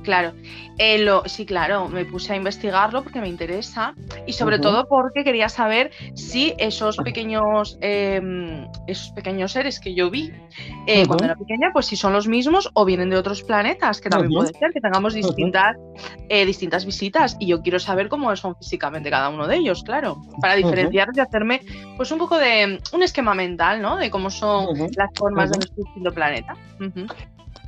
Claro, 0.03 0.33
eh, 0.77 1.05
sí, 1.25 1.45
claro, 1.45 1.89
me 1.89 2.05
puse 2.05 2.33
a 2.33 2.35
investigarlo 2.35 3.03
porque 3.03 3.19
me 3.19 3.27
interesa 3.27 3.95
y 4.25 4.33
sobre 4.33 4.57
todo 4.57 4.87
porque 4.87 5.23
quería 5.23 5.49
saber 5.49 5.91
si 6.15 6.53
esos 6.57 6.97
pequeños, 6.97 7.77
em, 7.81 8.65
esos 8.87 9.11
pequeños 9.11 9.51
seres 9.51 9.79
que 9.79 9.93
yo 9.93 10.09
vi 10.09 10.31
eh, 10.85 11.05
cuando 11.05 11.25
era 11.25 11.35
pequeña, 11.35 11.71
pues 11.71 11.85
si 11.85 11.95
son 11.95 12.13
los 12.13 12.27
mismos 12.27 12.69
o 12.73 12.85
vienen 12.85 13.09
de 13.09 13.17
otros 13.17 13.43
planetas, 13.43 14.01
que 14.01 14.09
también 14.09 14.33
puede 14.33 14.53
ser 14.53 14.71
que 14.71 14.81
tengamos 14.81 15.13
distintas, 15.13 15.75
eh, 16.29 16.45
distintas 16.45 16.85
visitas. 16.85 17.37
Y 17.39 17.47
yo 17.47 17.61
quiero 17.61 17.79
saber 17.79 18.09
cómo 18.09 18.35
son 18.35 18.55
físicamente 18.55 19.09
cada 19.09 19.29
uno 19.29 19.47
de 19.47 19.57
ellos, 19.57 19.83
claro, 19.83 20.21
para 20.41 20.55
diferenciar 20.55 21.09
y 21.13 21.19
hacerme 21.19 21.61
pues 21.97 22.11
un 22.11 22.19
poco 22.19 22.37
de 22.37 22.79
un 22.93 23.03
esquema 23.03 23.33
mental, 23.33 23.81
¿no? 23.81 23.97
De 23.97 24.09
cómo 24.09 24.29
son 24.29 24.67
las 24.95 25.09
formas 25.15 25.51
de 25.51 25.57
nuestro 25.57 25.83
distinto 25.83 26.11
planeta. 26.11 26.55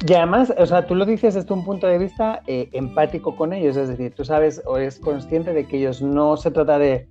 Y 0.08 0.14
además, 0.14 0.52
o 0.58 0.66
sea, 0.66 0.88
tú 0.88 0.96
lo 0.96 1.06
dices 1.06 1.36
desde 1.36 1.54
un 1.54 1.64
punto 1.64 1.86
de 1.86 2.00
vista 2.00 2.42
eh, 2.48 2.70
empático 2.72 3.36
con 3.36 3.54
ellos, 3.54 3.78
es 3.78 3.88
decir, 3.88 4.14
tú 4.16 4.26
sabes 4.26 4.62
o 4.66 4.78
eres 4.78 5.00
consciente 5.00 5.54
de 5.54 5.68
que 5.68 5.78
ellos 5.78 6.02
no 6.02 6.38
se 6.38 6.50
trata 6.50 6.80
de 6.80 7.08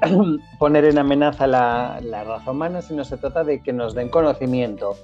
poner 0.58 0.84
en 0.84 0.98
amenaza 0.98 1.46
la, 1.46 2.00
raza 2.24 2.50
humana, 2.50 2.82
sino 2.82 3.04
se 3.04 3.16
trata 3.16 3.44
de 3.44 3.62
que 3.62 3.72
nos 3.72 3.94
den 3.94 4.08
conocimiento. 4.08 4.96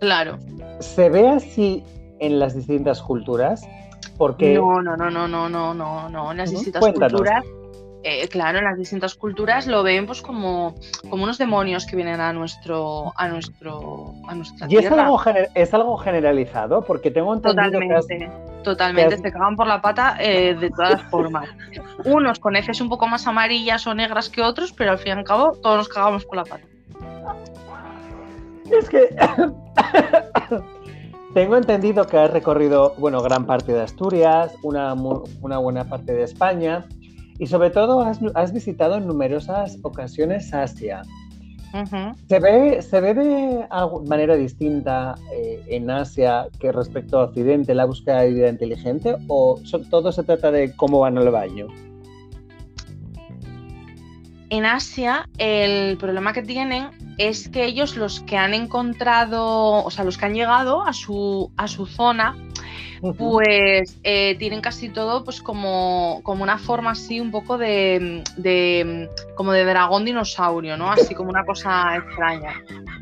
Claro. 0.00 0.38
¿Se 0.80 1.08
ve 1.08 1.28
así 1.28 1.82
en 2.18 2.38
las 2.38 2.54
distintas 2.54 3.02
culturas? 3.02 3.66
Porque... 4.18 4.54
No, 4.54 4.82
no, 4.82 4.96
no, 4.96 5.10
no, 5.10 5.26
no, 5.28 5.48
no, 5.48 5.74
no, 5.74 6.08
no. 6.08 6.30
En 6.32 6.38
las 6.38 6.50
distintas 6.50 6.84
culturas 6.84 7.44
eh, 8.08 8.28
claro, 8.28 8.58
en 8.58 8.64
las 8.64 8.78
distintas 8.78 9.16
culturas 9.16 9.66
lo 9.66 9.82
ven 9.82 10.06
pues 10.06 10.22
como, 10.22 10.76
como 11.10 11.24
unos 11.24 11.38
demonios 11.38 11.86
que 11.86 11.96
vienen 11.96 12.20
a 12.20 12.32
nuestro 12.32 13.12
a 13.16 13.26
nuestro 13.26 14.14
a 14.28 14.34
nuestra 14.36 14.68
¿Y 14.70 14.76
es 14.76 14.92
algo, 14.92 15.20
es 15.54 15.74
algo 15.74 15.96
generalizado? 15.96 16.82
Porque 16.82 17.10
tengo 17.10 17.34
entendido 17.34 17.64
Totalmente, 17.64 18.30
totalmente, 18.62 19.18
se 19.18 19.32
cagan 19.32 19.56
por 19.56 19.66
la 19.66 19.80
pata 19.80 20.16
eh, 20.20 20.54
de 20.54 20.70
todas 20.70 20.92
las 20.92 21.10
formas. 21.10 21.48
Unos 22.04 22.38
con 22.38 22.56
heces 22.56 22.80
un 22.80 22.88
poco 22.88 23.06
más 23.06 23.26
amarillas 23.26 23.86
o 23.86 23.94
negras 23.94 24.28
que 24.28 24.42
otros, 24.42 24.72
pero 24.72 24.92
al 24.92 24.98
fin 24.98 25.08
y 25.08 25.10
al 25.12 25.24
cabo 25.24 25.52
todos 25.52 25.78
nos 25.78 25.88
cagamos 25.88 26.24
por 26.24 26.36
la 26.36 26.44
pata. 26.44 26.64
Es 28.70 28.88
que 28.88 29.14
tengo 31.34 31.56
entendido 31.56 32.06
que 32.06 32.18
has 32.18 32.30
recorrido, 32.30 32.94
bueno, 32.98 33.22
gran 33.22 33.46
parte 33.46 33.72
de 33.72 33.82
Asturias, 33.82 34.54
una, 34.62 34.94
una 34.94 35.58
buena 35.58 35.84
parte 35.84 36.12
de 36.12 36.24
España 36.24 36.86
y 37.38 37.46
sobre 37.46 37.70
todo 37.70 38.00
has, 38.00 38.52
visitado 38.52 38.96
en 38.96 39.06
numerosas 39.06 39.78
ocasiones 39.82 40.52
Asia. 40.54 41.02
¿Se, 42.28 42.40
ve, 42.40 42.80
¿Se 42.80 43.00
ve 43.00 43.14
de 43.14 43.66
manera 44.06 44.34
distinta 44.36 45.14
eh, 45.34 45.62
en 45.68 45.90
Asia 45.90 46.48
que 46.58 46.72
respecto 46.72 47.18
a 47.18 47.24
Occidente 47.24 47.74
la 47.74 47.84
búsqueda 47.84 48.20
de 48.20 48.32
vida 48.32 48.48
inteligente 48.48 49.16
o 49.28 49.60
todo 49.90 50.12
se 50.12 50.22
trata 50.22 50.50
de 50.50 50.74
cómo 50.74 51.00
van 51.00 51.18
al 51.18 51.30
baño? 51.30 51.66
En 54.48 54.64
Asia 54.64 55.28
el 55.38 55.98
problema 55.98 56.32
que 56.32 56.42
tienen 56.42 56.90
es 57.18 57.48
que 57.48 57.64
ellos 57.64 57.96
los 57.96 58.20
que 58.20 58.36
han 58.36 58.54
encontrado, 58.54 59.84
o 59.84 59.90
sea, 59.90 60.04
los 60.04 60.16
que 60.16 60.26
han 60.26 60.34
llegado 60.34 60.82
a 60.82 60.92
su, 60.92 61.50
a 61.56 61.66
su 61.66 61.86
zona, 61.86 62.36
pues 63.18 63.98
eh, 64.02 64.36
tienen 64.38 64.60
casi 64.60 64.88
todo 64.88 65.24
pues 65.24 65.40
como, 65.40 66.20
como 66.22 66.42
una 66.42 66.58
forma 66.58 66.92
así 66.92 67.20
un 67.20 67.30
poco 67.30 67.58
de, 67.58 68.22
como 69.36 69.52
de 69.52 69.64
dragón 69.64 70.04
dinosaurio, 70.04 70.76
¿no? 70.76 70.90
Así 70.90 71.14
como 71.14 71.30
una 71.30 71.44
cosa 71.44 71.96
extraña. 71.96 72.54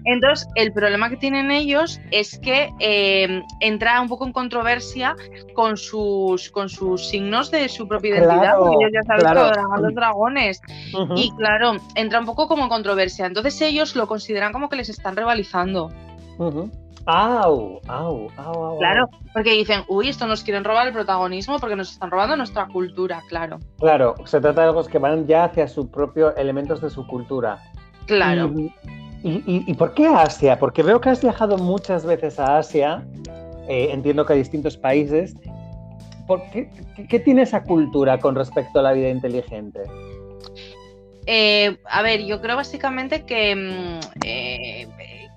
Entonces, 0.05 0.49
el 0.55 0.73
problema 0.73 1.09
que 1.09 1.17
tienen 1.17 1.51
ellos 1.51 2.01
es 2.11 2.39
que 2.39 2.71
eh, 2.79 3.43
entra 3.61 4.01
un 4.01 4.09
poco 4.09 4.27
en 4.27 4.33
controversia 4.33 5.17
con 5.55 5.77
sus, 5.77 6.51
con 6.51 6.69
sus 6.69 7.09
signos 7.09 7.51
de 7.51 7.69
su 7.69 7.89
propia 7.89 8.17
identidad, 8.17 8.59
porque 8.59 8.77
ellos 8.81 8.93
ya 8.93 9.03
saben 9.03 9.55
que 9.55 9.83
los 9.83 9.95
dragones. 9.95 10.61
Y 11.17 11.31
claro, 11.37 11.77
entra 11.95 12.21
un 12.21 12.27
poco 12.27 12.49
como 12.49 12.65
en 12.65 12.69
controversia. 12.69 13.27
Entonces 13.27 13.61
ellos 13.63 13.97
lo 13.97 14.07
consideran 14.07 14.53
como 14.53 14.69
que 14.69 14.77
les 14.77 14.89
están 14.89 15.17
rivalizando. 15.17 15.91
Au, 17.07 17.81
au, 17.87 18.29
au, 18.37 18.79
Claro, 18.79 19.09
porque 19.33 19.53
dicen, 19.53 19.83
uy, 19.89 20.09
esto 20.09 20.27
nos 20.27 20.43
quieren 20.43 20.65
robar 20.65 20.87
el 20.87 20.93
protagonismo 20.93 21.59
porque 21.59 21.77
nos 21.77 21.93
están 21.93 22.11
robando 22.11 22.37
nuestra 22.37 22.67
cultura, 22.67 23.23
claro. 23.29 23.59
Claro, 23.79 24.15
se 24.25 24.41
trata 24.41 24.63
de 24.63 24.69
algo 24.69 24.85
que 24.85 24.99
van 24.99 25.27
ya 25.27 25.45
hacia 25.45 25.69
su 25.69 25.91
propio 25.91 26.35
elementos 26.37 26.81
de 26.81 26.89
su 26.89 27.07
cultura. 27.07 27.59
Claro. 28.07 28.51
¿Y, 29.23 29.43
y, 29.47 29.75
por 29.75 29.95
qué 29.95 30.07
Asia? 30.07 30.59
Porque 30.59 30.83
veo 30.83 31.01
que 31.01 31.09
has 31.09 31.23
viajado 31.23 31.57
muchas 31.57 32.05
veces 32.05 32.39
a 32.39 32.59
Asia, 32.59 33.03
eh, 33.69 33.89
entiendo 33.91 34.27
que 34.27 34.35
a 34.35 34.37
distintos 34.37 34.77
países. 34.77 35.35
¿Por 36.27 36.43
qué, 36.51 36.69
qué, 37.09 37.21
tiene 37.21 37.43
esa 37.43 37.63
cultura 37.63 38.19
con 38.19 38.35
respecto 38.35 38.81
a 38.81 38.83
la 38.83 38.93
vida 38.93 39.09
inteligente? 39.09 39.81
Eh, 41.27 41.79
a 41.87 42.03
ver, 42.03 42.27
yo 42.27 42.43
creo 42.43 42.57
básicamente 42.57 43.25
que 43.25 43.57
mm, 43.57 44.01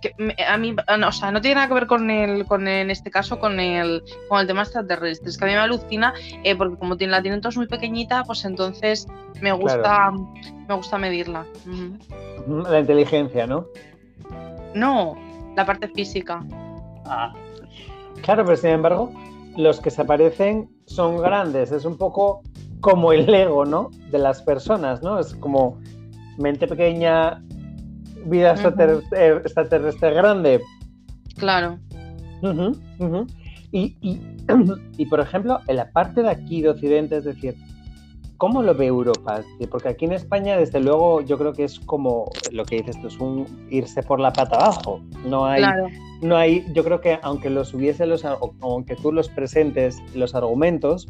eh, 0.04 0.44
a 0.48 0.58
mí, 0.58 0.76
o 0.76 1.12
sea, 1.12 1.32
no 1.32 1.42
tiene 1.42 1.56
nada 1.56 1.68
que 1.68 1.74
ver 1.74 1.88
con 1.88 2.10
el, 2.10 2.46
con 2.46 2.68
en 2.68 2.92
este 2.92 3.10
caso 3.12 3.40
con 3.40 3.60
el, 3.60 4.04
con 4.30 4.40
el 4.40 4.48
tema 4.48 4.62
extraterrestre. 4.62 5.30
Es 5.30 5.38
que 5.38 5.46
a 5.46 5.48
mí 5.48 5.54
me 5.54 5.60
alucina 5.60 6.14
eh, 6.44 6.56
porque 6.56 6.78
como 6.78 6.98
tiene, 6.98 7.12
la 7.12 7.22
tienen 7.22 7.42
todos 7.42 7.58
muy 7.58 7.68
pequeñita, 7.68 8.24
pues 8.24 8.46
entonces 8.46 9.08
me 9.42 9.52
gusta, 9.52 10.12
me 10.68 10.76
gusta 10.76 10.98
medirla. 10.98 11.46
La 12.48 12.80
inteligencia, 12.80 13.48
¿no? 13.48 13.68
No, 14.74 15.16
la 15.56 15.66
parte 15.66 15.88
física. 15.88 16.44
Ah. 17.06 17.34
Claro, 18.22 18.46
pero 18.46 18.58
sin 18.58 18.72
embargo, 18.72 19.12
los 19.56 19.80
que 19.80 19.90
se 19.90 20.02
aparecen 20.02 20.70
son 20.86 21.18
grandes. 21.18 21.72
Es 21.72 21.86
un 21.86 21.98
poco 21.98 22.42
como 22.82 23.12
el 23.12 23.34
ego, 23.34 23.66
¿no? 23.66 23.90
De 24.12 24.20
las 24.20 24.42
personas, 24.42 25.02
¿no? 25.02 25.20
Es 25.20 25.34
como 25.36 25.80
mente 26.38 26.68
pequeña, 26.68 27.44
vida 28.26 28.54
extraterrestre, 28.54 30.14
grande. 30.14 30.62
Claro. 31.38 31.80
Y, 33.70 35.06
por 35.10 35.20
ejemplo, 35.20 35.60
en 35.68 35.76
la 35.76 35.92
parte 35.92 36.24
de 36.24 36.30
aquí 36.30 36.62
de 36.62 36.70
Occidente, 36.70 37.18
es 37.18 37.26
decir, 37.26 37.56
¿cómo 38.38 38.64
lo 38.64 38.74
ve 38.74 38.88
Europa? 38.88 39.42
Porque 39.70 39.90
aquí 39.90 40.06
en 40.06 40.14
España, 40.14 40.58
desde 40.58 40.80
luego, 40.80 41.22
yo 41.22 41.38
creo 41.38 41.54
que 41.54 41.66
es 41.66 41.80
como 41.82 42.32
lo 42.52 42.64
que 42.66 42.78
dices 42.78 43.00
tú, 43.02 43.08
es 43.08 43.18
un 43.20 43.46
irse 43.70 44.02
por 44.04 44.20
la 44.20 44.32
pata 44.32 44.56
abajo. 44.56 45.02
No 45.26 45.46
hay, 45.46 45.64
no 46.22 46.38
hay, 46.38 46.66
yo 46.74 46.84
creo 46.84 47.02
que 47.02 47.20
aunque 47.22 47.50
los 47.50 47.74
hubiese 47.74 48.06
los, 48.06 48.24
aunque 48.26 48.96
tú 48.96 49.12
los 49.12 49.28
presentes 49.30 49.98
los 50.16 50.34
argumentos, 50.34 51.08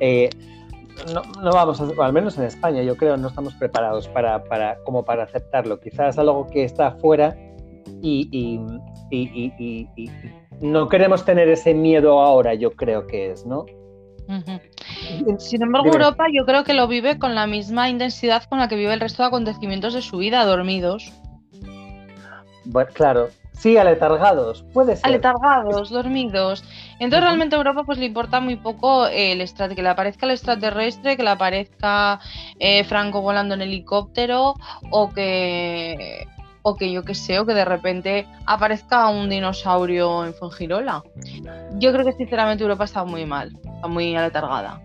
eh, 0.00 0.30
no, 1.12 1.50
vamos, 1.50 1.80
a, 1.80 2.04
al 2.04 2.12
menos 2.12 2.38
en 2.38 2.44
España, 2.44 2.82
yo 2.82 2.96
creo, 2.96 3.16
no 3.16 3.28
estamos 3.28 3.54
preparados 3.54 4.08
para, 4.08 4.42
para 4.44 4.76
como 4.84 5.04
para 5.04 5.24
aceptarlo. 5.24 5.80
Quizás 5.80 6.18
algo 6.18 6.46
que 6.48 6.64
está 6.64 6.88
afuera 6.88 7.36
y, 8.00 8.28
y, 8.30 8.60
no 10.60 10.88
queremos 10.88 11.24
tener 11.24 11.48
ese 11.48 11.74
miedo 11.74 12.20
ahora, 12.20 12.54
yo 12.54 12.72
creo 12.72 13.06
que 13.06 13.30
es, 13.30 13.44
¿no? 13.44 13.66
Sin 15.38 15.62
embargo, 15.62 15.88
Europa 15.88 16.24
yo 16.32 16.46
creo 16.46 16.64
que 16.64 16.72
lo 16.72 16.88
vive 16.88 17.18
con 17.18 17.34
la 17.34 17.46
misma 17.46 17.90
intensidad 17.90 18.44
con 18.44 18.58
la 18.58 18.68
que 18.68 18.76
vive 18.76 18.94
el 18.94 19.00
resto 19.00 19.22
de 19.22 19.28
acontecimientos 19.28 19.92
de 19.94 20.02
su 20.02 20.16
vida, 20.16 20.44
dormidos. 20.44 21.12
Bueno, 22.64 22.90
claro, 22.94 23.28
Sí, 23.56 23.78
aletargados, 23.78 24.64
puede 24.72 24.96
ser. 24.96 25.06
Aletargados, 25.06 25.90
dormidos. 25.90 26.64
Entonces 26.98 27.20
realmente 27.20 27.54
a 27.54 27.58
Europa 27.58 27.84
pues 27.84 27.98
le 27.98 28.06
importa 28.06 28.40
muy 28.40 28.56
poco 28.56 29.06
el 29.06 29.44
que 29.74 29.82
le 29.82 29.88
aparezca 29.88 30.26
el 30.26 30.32
extraterrestre, 30.32 31.16
que 31.16 31.22
le 31.22 31.30
aparezca 31.30 32.20
eh, 32.58 32.84
Franco 32.84 33.22
volando 33.22 33.54
en 33.54 33.62
helicóptero 33.62 34.54
o 34.90 35.10
que 35.12 36.26
o 36.66 36.76
que 36.76 36.90
yo 36.90 37.04
que 37.04 37.14
sé, 37.14 37.38
o 37.38 37.46
que 37.46 37.52
de 37.52 37.64
repente 37.64 38.26
aparezca 38.46 39.08
un 39.08 39.28
dinosaurio 39.28 40.24
en 40.24 40.32
Fongirola. 40.32 41.02
Yo 41.74 41.92
creo 41.92 42.06
que 42.06 42.12
sinceramente 42.12 42.64
Europa 42.64 42.84
está 42.84 43.04
muy 43.04 43.26
mal, 43.26 43.52
está 43.62 43.86
muy 43.86 44.16
aletargada. 44.16 44.80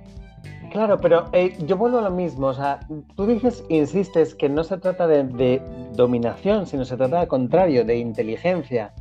Claro, 0.72 1.00
pero 1.00 1.26
eh, 1.34 1.58
yo 1.66 1.78
vuelvo 1.78 2.00
a 2.00 2.02
lo 2.02 2.12
mismo. 2.12 2.48
O 2.48 2.54
sea, 2.54 2.80
tú 3.16 3.26
dices, 3.26 3.64
insistes 3.70 4.36
que 4.36 4.50
no 4.50 4.64
se 4.64 4.78
trata 4.78 5.08
de, 5.08 5.62
dominación, 5.94 6.66
sino 6.68 6.86
se 6.86 6.98
trata 6.98 7.22
al 7.22 7.28
contrario, 7.28 7.84
de 7.84 7.98
inteligencia. 7.98 8.94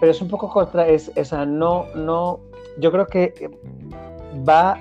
Pero 0.00 0.12
es 0.12 0.20
un 0.22 0.28
poco 0.28 0.50
contra, 0.50 0.88
es, 0.88 1.12
esa 1.14 1.44
no, 1.44 1.86
no, 1.94 2.40
yo 2.78 2.90
creo 2.90 3.06
que 3.06 3.50
va 4.48 4.78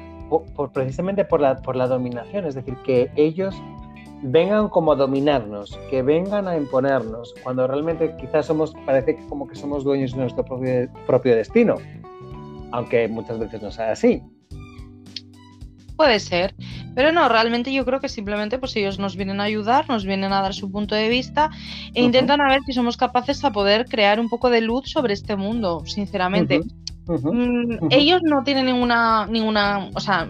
precisamente 0.74 1.26
por 1.26 1.42
la, 1.42 1.58
por 1.58 1.76
la 1.76 1.88
dominación, 1.88 2.46
es 2.46 2.56
decir, 2.56 2.76
que 2.86 3.12
ellos 3.16 3.54
vengan 4.22 4.70
como 4.70 4.94
a 4.94 4.96
dominarnos, 4.96 5.78
que 5.90 6.02
vengan 6.02 6.48
a 6.48 6.56
imponernos, 6.56 7.34
cuando 7.44 7.68
realmente 7.68 8.16
quizás 8.18 8.46
somos, 8.46 8.74
parece 8.86 9.18
como 9.28 9.48
que 9.48 9.56
somos 9.56 9.84
dueños 9.84 10.12
de 10.12 10.20
nuestro 10.20 10.46
propio 10.46 11.36
destino, 11.36 11.76
aunque 12.72 13.08
muchas 13.10 13.40
veces 13.40 13.62
no 13.62 13.72
sea 13.72 13.92
así. 13.92 14.24
Puede 16.00 16.22
ser, 16.22 16.56
pero 16.96 17.12
no, 17.12 17.28
realmente 17.28 17.74
yo 17.74 17.84
creo 17.84 18.00
que 18.00 18.08
simplemente 18.08 18.58
pues 18.58 18.74
ellos 18.78 19.00
nos 19.00 19.18
vienen 19.18 19.42
a 19.42 19.44
ayudar, 19.44 19.90
nos 19.90 20.06
vienen 20.06 20.32
a 20.32 20.42
dar 20.42 20.54
su 20.54 20.72
punto 20.72 20.96
de 20.96 21.10
vista 21.10 21.50
e 21.94 22.02
intentan 22.02 22.40
a 22.40 22.48
ver 22.48 22.62
si 22.66 22.72
somos 22.72 22.96
capaces 22.96 23.44
a 23.44 23.52
poder 23.52 23.84
crear 23.84 24.22
un 24.22 24.30
poco 24.30 24.50
de 24.50 24.62
luz 24.62 24.90
sobre 24.90 25.14
este 25.14 25.36
mundo, 25.36 25.84
sinceramente. 25.86 26.62
Mm, 27.06 27.88
ellos 27.90 28.22
no 28.24 28.46
tienen 28.46 28.68
ninguna, 28.68 29.26
ninguna, 29.26 29.90
o 29.94 30.00
sea, 30.00 30.26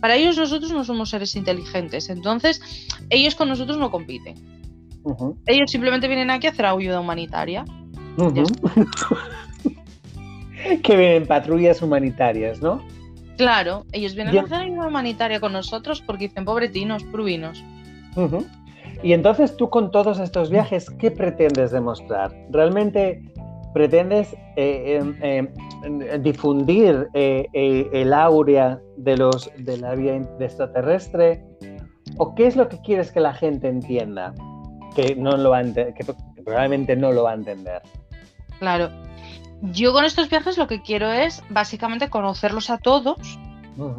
para 0.00 0.16
ellos 0.16 0.38
nosotros 0.38 0.72
no 0.72 0.84
somos 0.84 1.10
seres 1.10 1.36
inteligentes, 1.36 2.08
entonces 2.08 2.62
ellos 3.10 3.34
con 3.34 3.50
nosotros 3.50 3.76
no 3.76 3.90
compiten. 3.90 4.36
Ellos 5.44 5.70
simplemente 5.70 6.08
vienen 6.08 6.30
aquí 6.30 6.46
a 6.46 6.50
hacer 6.50 6.64
ayuda 6.64 6.98
humanitaria. 6.98 7.66
que 10.82 10.96
vienen 10.96 11.26
patrullas 11.26 11.82
humanitarias, 11.82 12.62
¿no? 12.62 12.80
Claro, 13.36 13.86
ellos 13.92 14.14
vienen 14.14 14.36
a 14.36 14.42
hacer 14.42 14.60
ayuda 14.60 14.86
humanitaria 14.86 15.40
con 15.40 15.52
nosotros 15.52 16.02
porque 16.02 16.28
dicen 16.28 16.44
pobretinos, 16.44 17.04
pruvinos. 17.04 17.64
Y 19.02 19.12
entonces 19.12 19.56
tú 19.56 19.70
con 19.70 19.90
todos 19.90 20.18
estos 20.18 20.50
viajes, 20.50 20.90
¿qué 20.90 21.10
pretendes 21.10 21.70
demostrar? 21.70 22.34
¿Realmente 22.50 23.22
pretendes 23.72 24.34
eh, 24.56 24.98
em, 25.00 25.16
em, 25.22 26.22
difundir 26.22 27.08
eh, 27.14 27.46
eh, 27.52 27.88
el 27.92 28.12
áurea 28.12 28.78
de, 28.96 29.16
los, 29.16 29.50
de 29.58 29.78
la 29.78 29.94
vida 29.94 30.16
extraterrestre? 30.40 31.42
¿O 32.18 32.34
qué 32.34 32.46
es 32.46 32.56
lo 32.56 32.68
que 32.68 32.78
quieres 32.82 33.10
que 33.12 33.20
la 33.20 33.32
gente 33.32 33.68
entienda? 33.68 34.34
Que, 34.94 35.14
no 35.14 35.36
lo 35.36 35.52
que 35.72 36.04
probablemente 36.44 36.96
no 36.96 37.12
lo 37.12 37.22
va 37.22 37.30
a 37.30 37.34
entender. 37.34 37.80
Claro, 38.58 38.90
yo 39.62 39.92
con 39.92 40.04
estos 40.04 40.28
viajes 40.28 40.58
lo 40.58 40.66
que 40.66 40.82
quiero 40.82 41.12
es 41.12 41.42
básicamente 41.48 42.08
conocerlos 42.08 42.70
a 42.70 42.78
todos, 42.78 43.38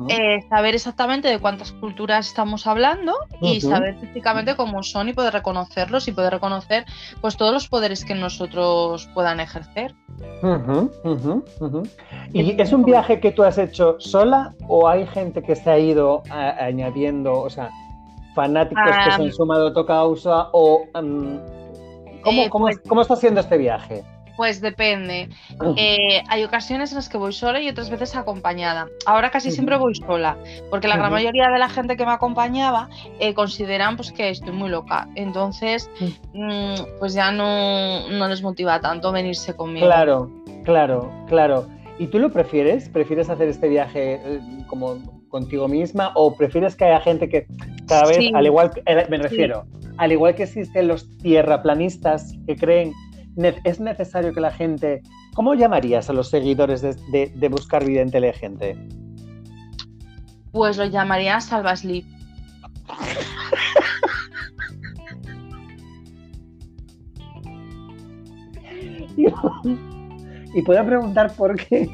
eh, 0.09 0.41
saber 0.49 0.75
exactamente 0.75 1.27
de 1.27 1.39
cuántas 1.39 1.71
culturas 1.71 2.27
estamos 2.27 2.67
hablando 2.67 3.13
y 3.41 3.61
saber 3.61 3.97
físicamente 3.99 4.55
cómo 4.55 4.83
son 4.83 5.09
y 5.09 5.13
poder 5.13 5.33
reconocerlos 5.33 6.07
y 6.07 6.11
poder 6.11 6.33
reconocer 6.33 6.85
pues 7.19 7.35
todos 7.35 7.51
los 7.51 7.67
poderes 7.67 8.05
que 8.05 8.13
nosotros 8.13 9.09
puedan 9.13 9.39
ejercer. 9.39 9.95
¿Y 12.33 12.61
es 12.61 12.73
un 12.73 12.83
viaje 12.83 13.19
que 13.19 13.31
tú 13.31 13.43
has 13.43 13.57
hecho 13.57 13.95
sola 13.99 14.53
o 14.67 14.87
hay 14.87 15.07
gente 15.07 15.41
que 15.41 15.55
se 15.55 15.69
ha 15.69 15.79
ido 15.79 16.21
añadiendo, 16.29 17.39
o 17.39 17.49
sea, 17.49 17.71
fanáticos 18.35 18.83
que 18.83 19.11
se 19.11 19.21
han 19.23 19.31
sumado 19.31 19.67
a 19.67 19.73
tu 19.73 19.85
causa 19.85 20.49
o... 20.51 20.83
¿cómo, 20.93 22.43
eh, 22.43 22.49
pues 22.51 22.79
¿Cómo 22.87 23.01
está 23.01 23.15
siendo 23.15 23.39
este 23.41 23.57
viaje? 23.57 24.03
Pues 24.41 24.59
depende. 24.59 25.29
Oh. 25.59 25.75
Eh, 25.77 26.23
hay 26.27 26.43
ocasiones 26.43 26.89
en 26.91 26.95
las 26.95 27.09
que 27.09 27.19
voy 27.19 27.31
sola 27.31 27.61
y 27.61 27.69
otras 27.69 27.91
veces 27.91 28.15
acompañada. 28.15 28.87
Ahora 29.05 29.29
casi 29.29 29.51
siempre 29.51 29.77
voy 29.77 29.93
sola, 29.93 30.35
porque 30.71 30.87
la 30.87 30.97
gran 30.97 31.11
mayoría 31.11 31.51
de 31.51 31.59
la 31.59 31.69
gente 31.69 31.95
que 31.95 32.07
me 32.07 32.11
acompañaba 32.11 32.89
eh, 33.19 33.35
consideran 33.35 33.97
pues, 33.97 34.11
que 34.11 34.29
estoy 34.29 34.51
muy 34.51 34.71
loca. 34.71 35.07
Entonces, 35.13 35.91
mm, 36.33 36.73
pues 36.97 37.13
ya 37.13 37.31
no, 37.31 38.09
no 38.09 38.27
les 38.27 38.41
motiva 38.41 38.81
tanto 38.81 39.11
venirse 39.11 39.55
conmigo. 39.55 39.85
Claro, 39.85 40.31
claro, 40.63 41.11
claro. 41.27 41.67
¿Y 41.99 42.07
tú 42.07 42.17
lo 42.17 42.31
prefieres? 42.31 42.89
¿Prefieres 42.89 43.29
hacer 43.29 43.47
este 43.47 43.69
viaje 43.69 44.15
eh, 44.25 44.39
como 44.65 44.97
contigo 45.29 45.67
misma 45.67 46.13
o 46.15 46.35
prefieres 46.35 46.75
que 46.75 46.85
haya 46.85 46.99
gente 46.99 47.29
que 47.29 47.45
cada 47.87 48.07
vez, 48.07 48.17
al 48.33 48.47
igual, 48.47 48.71
me 49.07 49.17
refiero, 49.17 49.65
al 49.97 50.11
igual 50.11 50.33
que 50.33 50.43
existen 50.43 50.87
los 50.87 51.15
tierraplanistas 51.19 52.33
que 52.47 52.55
creen 52.55 52.91
es 53.37 53.79
necesario 53.79 54.33
que 54.33 54.41
la 54.41 54.51
gente... 54.51 55.01
¿Cómo 55.33 55.53
llamarías 55.53 56.09
a 56.09 56.13
los 56.13 56.29
seguidores 56.29 56.81
de, 56.81 57.49
Buscar 57.49 57.85
Vida 57.85 58.01
Inteligente? 58.01 58.77
Pues 60.51 60.77
lo 60.77 60.85
llamaría 60.85 61.39
Salvaslip. 61.39 62.05
y 70.53 70.61
puedo 70.63 70.85
preguntar 70.85 71.33
por 71.35 71.55
qué. 71.55 71.89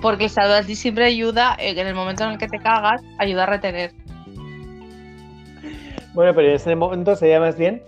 Porque 0.00 0.28
Salvaslip 0.28 0.76
siempre 0.76 1.04
ayuda, 1.04 1.54
en 1.60 1.86
el 1.86 1.94
momento 1.94 2.24
en 2.24 2.30
el 2.32 2.38
que 2.38 2.48
te 2.48 2.58
cagas, 2.58 3.00
ayuda 3.18 3.44
a 3.44 3.46
retener. 3.46 3.92
Bueno, 6.14 6.34
pero 6.34 6.48
en 6.48 6.54
ese 6.54 6.74
momento 6.74 7.14
sería 7.14 7.38
más 7.38 7.56
bien 7.56 7.80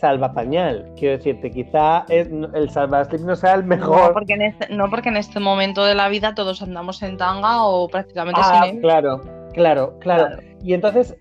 salvapañal. 0.00 0.92
Quiero 0.96 1.16
decirte, 1.16 1.50
quizá 1.50 2.04
el 2.08 2.70
salvaslip 2.70 3.20
no 3.22 3.34
sea 3.34 3.54
el 3.54 3.64
mejor. 3.64 4.08
No 4.08 4.12
porque, 4.12 4.34
en 4.34 4.42
este, 4.42 4.74
no, 4.74 4.88
porque 4.90 5.08
en 5.08 5.16
este 5.16 5.40
momento 5.40 5.84
de 5.84 5.94
la 5.94 6.08
vida 6.08 6.34
todos 6.34 6.62
andamos 6.62 7.02
en 7.02 7.16
tanga 7.16 7.64
o 7.64 7.88
prácticamente 7.88 8.40
ah, 8.42 8.64
sin 8.64 8.80
Claro, 8.80 9.20
claro, 9.52 9.98
claro, 9.98 10.36
Y 10.62 10.74
entonces, 10.74 11.16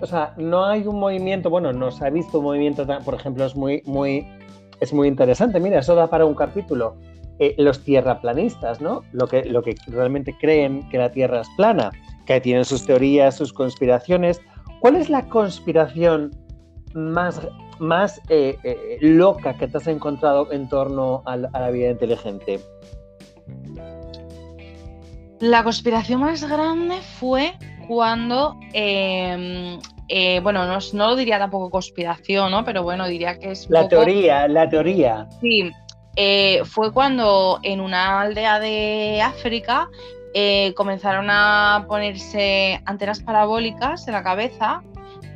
o 0.00 0.06
sea, 0.06 0.32
no 0.36 0.64
hay 0.64 0.86
un 0.86 0.98
movimiento, 0.98 1.50
bueno, 1.50 1.72
no 1.72 1.90
se 1.90 2.06
ha 2.06 2.10
visto 2.10 2.38
un 2.38 2.44
movimiento, 2.44 2.86
por 3.04 3.14
ejemplo, 3.14 3.44
es 3.44 3.54
muy, 3.54 3.82
muy, 3.84 4.26
es 4.80 4.92
muy 4.92 5.08
interesante. 5.08 5.60
Mira, 5.60 5.80
eso 5.80 5.94
da 5.94 6.08
para 6.08 6.24
un 6.24 6.34
capítulo. 6.34 6.96
Eh, 7.40 7.54
los 7.56 7.84
tierraplanistas, 7.84 8.80
¿no? 8.80 9.02
Lo 9.12 9.28
que, 9.28 9.44
lo 9.44 9.62
que 9.62 9.76
realmente 9.86 10.34
creen 10.40 10.88
que 10.88 10.98
la 10.98 11.12
Tierra 11.12 11.42
es 11.42 11.48
plana, 11.56 11.92
que 12.26 12.40
tienen 12.40 12.64
sus 12.64 12.84
teorías, 12.84 13.36
sus 13.36 13.52
conspiraciones. 13.52 14.40
¿Cuál 14.80 14.96
es 14.96 15.08
la 15.08 15.22
conspiración 15.28 16.32
más 16.94 17.40
más 17.80 18.20
eh, 18.28 18.58
eh, 18.64 18.98
loca 19.00 19.54
que 19.54 19.68
te 19.68 19.78
has 19.78 19.86
encontrado 19.86 20.52
en 20.52 20.68
torno 20.68 21.22
a 21.26 21.36
la, 21.36 21.70
vida 21.70 21.90
inteligente? 21.90 22.60
La 25.40 25.62
conspiración 25.62 26.20
más 26.20 26.48
grande 26.48 26.96
fue 27.18 27.54
cuando, 27.86 28.56
em, 28.72 29.78
eh, 30.08 30.40
bueno, 30.40 30.66
no, 30.66 30.78
lo 30.92 31.16
diría 31.16 31.38
tampoco 31.38 31.70
conspiración, 31.70 32.50
¿no? 32.50 32.64
Pero 32.64 32.82
bueno, 32.82 33.06
diría 33.06 33.38
que 33.38 33.52
es... 33.52 33.68
La 33.70 33.88
teoría, 33.88 34.48
la 34.48 34.68
teoría. 34.68 35.28
Sí, 35.40 35.70
fue 36.64 36.92
cuando 36.92 37.60
en 37.62 37.80
una 37.80 38.20
aldea 38.20 38.58
de 38.58 39.22
África 39.22 39.88
comenzaron 40.74 41.30
a 41.30 41.84
ponerse 41.88 42.80
antenas 42.84 43.20
parabólicas 43.20 44.06
en 44.08 44.14
la 44.14 44.22
cabeza 44.22 44.82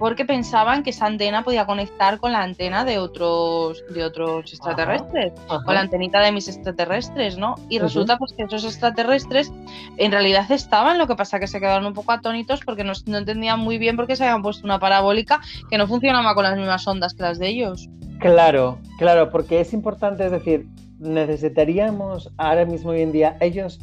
porque 0.03 0.25
pensaban 0.25 0.83
que 0.83 0.91
esa 0.91 1.07
antena 1.07 1.45
podía 1.45 1.65
conectar 1.65 2.19
con 2.19 2.33
la 2.33 2.43
antena 2.43 2.85
de 2.85 2.99
otros, 2.99 3.85
de 3.95 4.03
otros 4.03 4.53
extraterrestres, 4.53 5.33
con 5.47 5.75
la 5.75 5.81
antenita 5.81 6.19
de 6.19 6.33
mis 6.33 6.49
extraterrestres, 6.49 7.39
¿no? 7.39 7.55
Y 7.69 7.79
resulta 7.79 8.19
pues 8.19 8.33
que 8.33 8.43
esos 8.43 8.65
extraterrestres 8.65 9.53
en 9.99 10.11
realidad 10.11 10.51
estaban, 10.51 10.99
lo 10.99 11.07
que 11.07 11.15
pasa 11.15 11.39
que 11.39 11.47
se 11.47 11.61
quedaron 11.61 11.87
un 11.87 11.95
poco 11.95 12.11
atónitos 12.11 12.63
porque 12.65 12.83
no, 12.83 12.95
entendían 13.07 13.61
muy 13.61 13.79
bien 13.79 13.95
por 13.95 14.09
qué 14.09 14.17
se 14.17 14.25
habían 14.25 14.43
puesto 14.43 14.67
una 14.67 14.81
parabólica 14.81 15.41
que 15.71 15.79
no 15.79 15.87
funcionaba 15.87 16.35
con 16.35 16.43
las 16.43 16.57
mismas 16.57 16.85
ondas 16.89 17.15
que 17.15 17.23
las 17.23 17.39
de 17.39 17.51
ellos. 17.51 17.89
Claro, 18.19 18.81
claro, 18.99 19.31
porque 19.31 19.61
es 19.61 19.73
importante, 19.73 20.27
es 20.27 20.33
decir, 20.33 20.67
necesitaríamos 20.99 22.29
ahora 22.39 22.65
mismo 22.65 22.91
hoy 22.91 23.03
en 23.03 23.13
día, 23.13 23.37
ellos, 23.39 23.79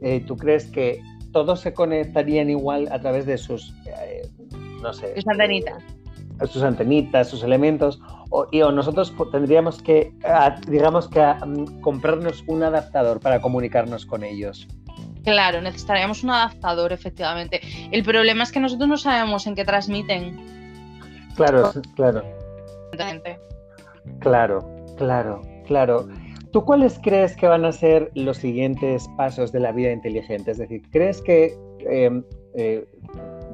eh, 0.00 0.22
¿tú 0.24 0.36
crees 0.36 0.66
que 0.66 1.00
todos 1.32 1.58
se 1.58 1.74
conectarían 1.74 2.50
igual 2.50 2.86
a 2.92 3.00
través 3.00 3.26
de 3.26 3.36
sus, 3.36 3.74
eh, 3.86 4.30
no 4.82 4.92
sé. 4.92 5.14
Sus 5.14 5.28
antenitas. 5.28 5.82
Eh, 6.40 6.46
sus 6.46 6.62
antenitas, 6.62 7.28
sus 7.28 7.42
elementos. 7.42 8.00
O, 8.30 8.46
y 8.50 8.62
o 8.62 8.70
nosotros 8.70 9.14
tendríamos 9.32 9.82
que, 9.82 10.12
digamos 10.68 11.08
que, 11.08 11.20
mm, 11.20 11.80
comprarnos 11.80 12.44
un 12.46 12.62
adaptador 12.62 13.20
para 13.20 13.40
comunicarnos 13.40 14.06
con 14.06 14.24
ellos. 14.24 14.68
Claro, 15.24 15.60
necesitaríamos 15.60 16.24
un 16.24 16.30
adaptador, 16.30 16.92
efectivamente. 16.92 17.60
El 17.90 18.02
problema 18.04 18.42
es 18.42 18.52
que 18.52 18.60
nosotros 18.60 18.88
no 18.88 18.96
sabemos 18.96 19.46
en 19.46 19.54
qué 19.54 19.64
transmiten. 19.64 20.38
Claro, 21.36 21.72
claro. 21.94 22.22
Claro, 24.20 24.58
claro, 24.96 25.42
claro. 25.66 26.08
¿Tú 26.52 26.64
cuáles 26.64 26.98
crees 27.02 27.36
que 27.36 27.46
van 27.46 27.64
a 27.64 27.72
ser 27.72 28.10
los 28.14 28.38
siguientes 28.38 29.08
pasos 29.16 29.52
de 29.52 29.60
la 29.60 29.72
vida 29.72 29.92
inteligente? 29.92 30.50
Es 30.50 30.58
decir, 30.58 30.82
¿crees 30.90 31.22
que, 31.22 31.54
em, 31.88 32.24
eh, 32.54 32.84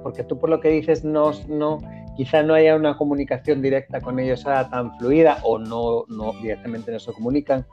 porque 0.06 0.22
tú 0.22 0.38
por 0.38 0.48
lo 0.48 0.60
que 0.60 0.68
dices, 0.68 1.02
no, 1.02 1.32
no, 1.48 1.80
quizá 2.16 2.40
no 2.44 2.54
haya 2.54 2.76
una 2.76 2.96
comunicación 2.96 3.60
directa 3.60 4.00
con 4.00 4.20
ellos 4.20 4.44
tan 4.44 4.96
fluida 4.98 5.38
o 5.42 5.58
no, 5.58 6.04
no 6.06 6.32
directamente 6.40 6.92
no 6.92 7.00
se 7.00 7.12
comunican, 7.12 7.66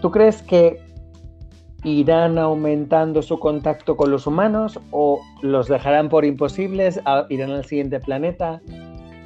¿tú 0.00 0.10
crees 0.10 0.40
que 0.40 0.80
irán 1.84 2.38
aumentando 2.38 3.20
su 3.20 3.38
contacto 3.38 3.98
con 3.98 4.10
los 4.10 4.26
humanos 4.26 4.80
o 4.92 5.20
los 5.42 5.68
dejarán 5.68 6.08
por 6.08 6.24
imposibles, 6.24 6.98
irán 7.28 7.50
al 7.50 7.66
siguiente 7.66 8.00
planeta? 8.00 8.62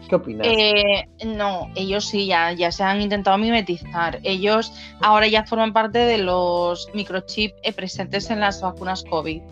¿Qué 0.09 0.17
opinas? 0.17 0.49
Eh, 0.49 1.07
no, 1.25 1.69
ellos 1.77 2.07
sí, 2.07 2.27
ya, 2.27 2.53
ya 2.55 2.73
se 2.73 2.83
han 2.83 3.01
intentado 3.01 3.39
mimetizar. 3.39 4.19
Ellos 4.25 4.73
ahora 5.01 5.29
ya 5.29 5.47
forman 5.47 5.73
parte 5.73 6.01
de 6.01 6.19
los 6.19 6.91
microchips 6.93 7.55
eh, 7.63 7.73
presentes 7.73 8.31
en 8.31 8.41
las 8.41 8.61
vacunas 8.61 9.05
COVID. 9.05 9.43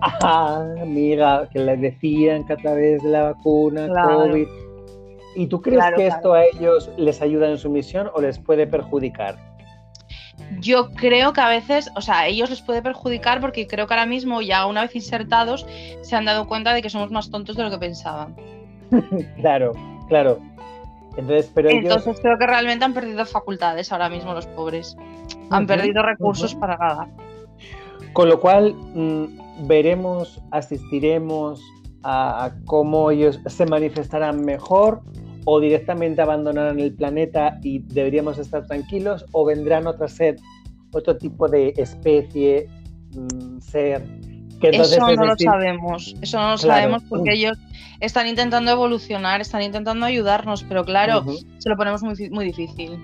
Ah, 0.00 0.64
amiga, 0.80 1.48
que 1.52 1.60
les 1.60 1.80
decían 1.80 2.44
que 2.46 2.52
a 2.52 2.56
través 2.56 3.02
de 3.02 3.10
la 3.10 3.32
vacuna 3.32 3.88
COVID. 3.88 4.46
¿Y 5.36 5.46
tú 5.48 5.60
crees 5.60 5.84
que 5.96 6.06
esto 6.06 6.32
a 6.32 6.44
ellos 6.44 6.90
les 6.96 7.20
ayuda 7.20 7.50
en 7.50 7.58
su 7.58 7.70
misión 7.70 8.10
o 8.14 8.20
les 8.20 8.38
puede 8.38 8.66
perjudicar? 8.66 9.36
Yo 10.60 10.90
creo 10.92 11.32
que 11.32 11.40
a 11.40 11.48
veces, 11.48 11.90
o 11.94 12.00
sea, 12.00 12.20
a 12.20 12.26
ellos 12.26 12.50
les 12.50 12.62
puede 12.62 12.82
perjudicar 12.82 13.40
porque 13.40 13.66
creo 13.66 13.86
que 13.86 13.94
ahora 13.94 14.06
mismo, 14.06 14.40
ya 14.42 14.66
una 14.66 14.82
vez 14.82 14.94
insertados, 14.94 15.66
se 16.02 16.16
han 16.16 16.24
dado 16.24 16.46
cuenta 16.46 16.72
de 16.72 16.82
que 16.82 16.90
somos 16.90 17.10
más 17.10 17.30
tontos 17.30 17.56
de 17.56 17.64
lo 17.64 17.70
que 17.70 17.78
pensaban. 17.78 18.34
claro, 19.40 19.72
claro. 20.08 20.38
Entonces, 21.16 21.50
pero 21.54 21.70
Entonces 21.70 22.18
creo 22.20 22.38
que 22.38 22.46
realmente 22.46 22.84
han 22.84 22.92
perdido 22.94 23.24
facultades 23.24 23.90
ahora 23.92 24.08
mismo 24.08 24.34
los 24.34 24.46
pobres. 24.46 24.96
Han 25.50 25.66
perdido 25.66 26.02
recursos 26.02 26.54
para 26.54 26.76
nada. 26.76 27.08
Con 28.12 28.28
lo 28.28 28.40
cual, 28.40 28.74
mm, 28.74 29.45
veremos, 29.66 30.40
asistiremos 30.50 31.60
a, 32.02 32.52
cómo 32.66 33.10
ellos 33.10 33.40
se 33.46 33.66
manifestarán 33.66 34.44
mejor 34.44 35.02
o 35.44 35.60
directamente 35.60 36.22
abandonarán 36.22 36.80
el 36.80 36.94
planeta 36.94 37.58
y 37.62 37.80
deberíamos 37.80 38.38
estar 38.38 38.66
tranquilos 38.66 39.24
o 39.32 39.44
vendrán 39.44 39.86
otra 39.86 40.08
ser, 40.08 40.36
otro 40.92 41.16
tipo 41.16 41.48
de 41.48 41.72
especie, 41.76 42.68
mm, 43.14 43.58
ser 43.60 44.02
eso 44.62 44.98
no 45.14 45.26
lo 45.26 45.36
sabemos, 45.36 46.16
eso 46.22 46.38
no 46.38 46.50
lo 46.52 46.58
sabemos 46.58 47.02
porque 47.08 47.32
ellos 47.32 47.58
están 48.00 48.26
intentando 48.26 48.70
evolucionar, 48.70 49.40
están 49.40 49.62
intentando 49.62 50.06
ayudarnos, 50.06 50.64
pero 50.64 50.84
claro, 50.84 51.24
se 51.58 51.68
lo 51.68 51.76
ponemos 51.76 52.02
muy, 52.02 52.30
muy 52.30 52.46
difícil. 52.46 52.98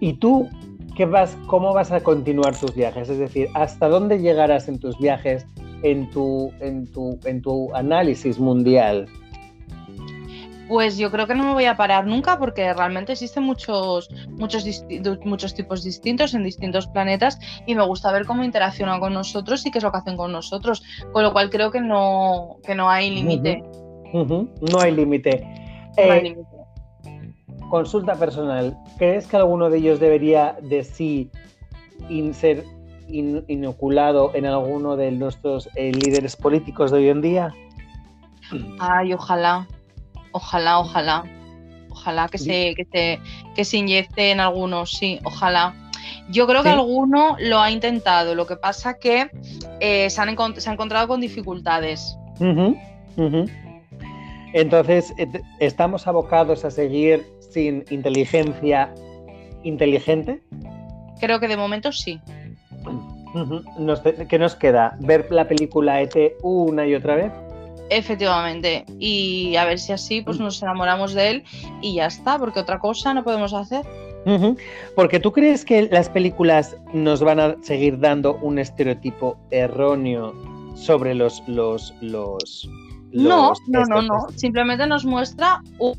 ¿Y 0.00 0.14
tú 0.14 0.48
qué 0.96 1.04
vas, 1.06 1.36
cómo 1.46 1.72
vas 1.72 1.92
a 1.92 2.00
continuar 2.00 2.56
tus 2.56 2.74
viajes? 2.74 3.08
Es 3.08 3.18
decir, 3.18 3.48
¿hasta 3.54 3.88
dónde 3.88 4.18
llegarás 4.18 4.68
en 4.68 4.78
tus 4.78 4.98
viajes, 4.98 5.46
en 5.82 6.10
tu, 6.10 6.52
en 6.60 6.86
tu, 6.90 7.18
en 7.24 7.42
tu 7.42 7.74
análisis 7.74 8.38
mundial? 8.38 9.06
Pues 10.68 10.98
yo 10.98 11.12
creo 11.12 11.28
que 11.28 11.34
no 11.34 11.44
me 11.44 11.52
voy 11.52 11.66
a 11.66 11.76
parar 11.76 12.06
nunca 12.06 12.38
porque 12.38 12.72
realmente 12.74 13.12
existen 13.12 13.44
muchos, 13.44 14.10
muchos, 14.30 14.64
muchos 15.24 15.54
tipos 15.54 15.84
distintos 15.84 16.34
en 16.34 16.42
distintos 16.42 16.88
planetas 16.88 17.38
y 17.66 17.76
me 17.76 17.86
gusta 17.86 18.10
ver 18.10 18.26
cómo 18.26 18.42
interaccionan 18.42 18.98
con 18.98 19.14
nosotros 19.14 19.64
y 19.64 19.70
qué 19.70 19.78
es 19.78 19.84
lo 19.84 19.92
que 19.92 19.98
hacen 19.98 20.16
con 20.16 20.32
nosotros. 20.32 20.82
Con 21.12 21.22
lo 21.22 21.32
cual 21.32 21.50
creo 21.50 21.70
que 21.70 21.80
no, 21.80 22.56
no 22.74 22.90
hay 22.90 23.10
límite. 23.10 23.62
No 24.12 24.80
hay 24.80 24.92
límite. 24.92 25.46
Eh, 25.96 26.36
consulta 27.70 28.14
personal. 28.14 28.76
¿Crees 28.98 29.26
que 29.26 29.36
alguno 29.36 29.70
de 29.70 29.78
ellos 29.78 30.00
debería 30.00 30.56
de 30.62 30.82
sí 30.82 31.30
inoculado 33.08 34.32
en 34.34 34.46
alguno 34.46 34.96
de 34.96 35.10
nuestros 35.12 35.68
eh, 35.74 35.92
líderes 35.92 36.36
políticos 36.36 36.90
de 36.90 36.98
hoy 36.98 37.08
en 37.08 37.20
día? 37.20 37.54
Ay, 38.78 39.12
ojalá. 39.12 39.66
Ojalá, 40.32 40.78
ojalá. 40.78 41.24
Ojalá 41.90 42.28
que 42.28 42.38
se, 42.38 42.74
que 42.74 42.86
se, 42.92 43.18
que 43.54 43.64
se 43.64 43.78
inyecte 43.78 44.30
en 44.30 44.40
algunos, 44.40 44.92
sí, 44.92 45.18
ojalá. 45.24 45.74
Yo 46.28 46.46
creo 46.46 46.62
que 46.62 46.68
alguno 46.68 47.36
lo 47.38 47.58
ha 47.60 47.70
intentado, 47.70 48.34
lo 48.34 48.46
que 48.46 48.56
pasa 48.56 48.98
que 48.98 49.30
eh, 49.80 50.10
se, 50.10 50.20
han 50.20 50.36
se 50.56 50.70
encontrado 50.70 51.08
con 51.08 51.20
dificultades. 51.20 52.16
Entonces, 54.52 55.14
¿estamos 55.60 56.06
abocados 56.06 56.64
a 56.64 56.70
seguir 56.70 57.26
sin 57.50 57.84
inteligencia 57.90 58.92
inteligente? 59.62 60.42
Creo 61.20 61.40
que 61.40 61.48
de 61.48 61.56
momento 61.56 61.92
sí. 61.92 62.20
¿Qué 64.28 64.38
nos 64.38 64.54
queda? 64.56 64.96
¿Ver 65.00 65.26
la 65.30 65.46
película 65.46 66.00
ET 66.00 66.36
una 66.42 66.86
y 66.86 66.94
otra 66.94 67.16
vez? 67.16 67.32
Efectivamente. 67.90 68.84
Y 68.98 69.56
a 69.56 69.64
ver 69.64 69.78
si 69.78 69.92
así 69.92 70.22
pues 70.22 70.38
nos 70.40 70.62
enamoramos 70.62 71.14
de 71.14 71.30
él 71.30 71.44
y 71.82 71.94
ya 71.94 72.06
está, 72.06 72.38
porque 72.38 72.60
otra 72.60 72.78
cosa 72.78 73.14
no 73.14 73.22
podemos 73.24 73.52
hacer. 73.54 73.84
Porque 74.96 75.20
tú 75.20 75.30
crees 75.32 75.64
que 75.64 75.82
las 75.82 76.08
películas 76.08 76.76
nos 76.92 77.22
van 77.22 77.38
a 77.38 77.56
seguir 77.62 78.00
dando 78.00 78.34
un 78.42 78.58
estereotipo 78.58 79.38
erróneo 79.52 80.34
sobre 80.74 81.14
los 81.14 81.42
los 81.46 81.94
los, 82.00 82.68
no, 83.12 83.52
no, 83.68 83.84
no, 83.84 84.02
no. 84.02 84.26
Simplemente 84.34 84.84
nos 84.86 85.04
muestra 85.04 85.62
un 85.78 85.94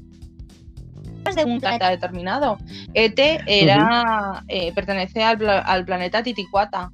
de 1.36 1.46
un 1.46 1.60
planeta 1.60 1.90
determinado. 1.90 2.58
ET 2.94 3.20
era 3.48 4.44
eh, 4.48 4.74
pertenece 4.74 5.24
al, 5.24 5.48
al 5.48 5.86
planeta 5.86 6.24
Titicuata. 6.24 6.92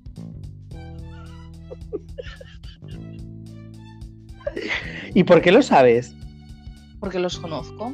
¿Y 5.13 5.23
por 5.23 5.41
qué 5.41 5.51
lo 5.51 5.61
sabes? 5.61 6.15
Porque 6.99 7.19
los 7.19 7.37
conozco. 7.37 7.93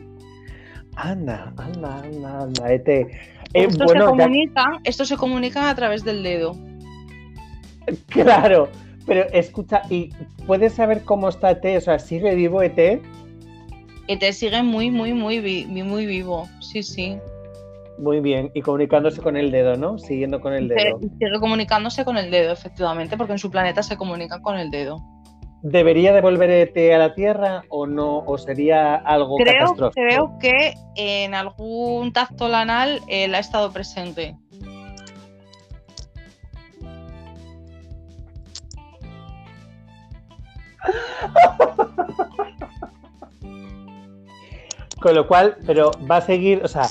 Anda, 0.96 1.54
anda, 1.58 2.02
anda, 2.02 2.42
anda, 2.42 2.74
Ete. 2.74 3.02
Eh, 3.54 3.66
estos, 3.66 3.92
se 3.92 4.00
comunican, 4.00 4.80
se 4.84 5.18
comunican 5.18 5.66
a 5.66 5.76
través 5.76 6.04
del 6.04 6.24
dedo. 6.24 6.56
Claro, 8.08 8.70
pero 9.08 9.28
escucha, 9.32 9.82
¿y 9.90 10.12
puedes 10.46 10.74
saber 10.74 11.04
cómo 11.04 11.30
está 11.30 11.52
ET? 11.52 11.66
O 11.78 11.82
sea, 11.82 11.98
¿sigue 11.98 12.36
vivo 12.36 12.62
ET? 12.62 13.02
ET 14.08 14.32
sigue 14.32 14.62
muy, 14.62 14.92
muy, 14.92 15.14
muy, 15.14 15.66
muy 15.66 16.06
vivo, 16.06 16.48
sí, 16.60 16.84
sí. 16.84 17.18
Muy 17.98 18.20
bien, 18.20 18.52
y 18.54 18.62
comunicándose 18.62 19.22
con 19.22 19.36
el 19.36 19.52
dedo, 19.52 19.76
¿no? 19.76 19.98
Siguiendo 19.98 20.40
con 20.40 20.54
el 20.54 20.68
dedo. 20.68 21.00
Sigue 21.00 21.40
comunicándose 21.40 22.06
con 22.06 22.18
el 22.18 22.30
dedo, 22.30 22.54
efectivamente, 22.54 23.18
porque 23.18 23.34
en 23.34 23.40
su 23.40 23.50
planeta 23.50 23.82
se 23.82 23.98
comunican 23.98 24.42
con 24.42 24.58
el 24.58 24.70
dedo. 24.70 25.04
¿Debería 25.62 26.14
devolver 26.14 26.50
ET 26.50 26.94
a 26.94 26.98
la 26.98 27.14
Tierra 27.14 27.64
o 27.68 27.86
no? 27.86 28.20
¿O 28.20 28.38
sería 28.38 28.96
algo 28.96 29.36
creo, 29.36 29.54
catastrófico? 29.54 29.92
Creo 29.94 30.40
que 30.40 30.74
en 30.96 31.34
algún 31.34 32.14
tacto 32.14 32.48
lanal 32.48 33.02
él 33.08 33.36
ha 33.36 33.40
estado 33.40 33.72
presente. 33.72 34.38
Con 45.02 45.16
lo 45.16 45.28
cual, 45.28 45.58
pero 45.66 45.92
va 46.10 46.18
a 46.18 46.22
seguir, 46.22 46.62
o 46.64 46.68
sea, 46.68 46.84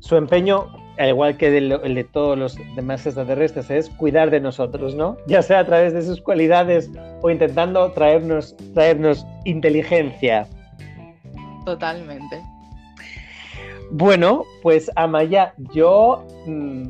su 0.00 0.16
empeño 0.16 0.68
al 1.00 1.08
igual 1.08 1.38
que 1.38 1.56
el 1.56 1.94
de 1.94 2.04
todos 2.04 2.36
los 2.36 2.58
demás 2.76 3.06
extraterrestres, 3.06 3.70
es 3.70 3.88
cuidar 3.88 4.30
de 4.30 4.38
nosotros, 4.38 4.94
¿no? 4.94 5.16
Ya 5.26 5.40
sea 5.40 5.60
a 5.60 5.64
través 5.64 5.94
de 5.94 6.02
sus 6.02 6.20
cualidades 6.20 6.90
o 7.22 7.30
intentando 7.30 7.90
traernos, 7.92 8.54
traernos 8.74 9.24
inteligencia. 9.46 10.46
Totalmente. 11.64 12.42
Bueno, 13.92 14.44
pues 14.62 14.90
Amaya, 14.94 15.54
yo 15.72 16.26
mm, 16.44 16.88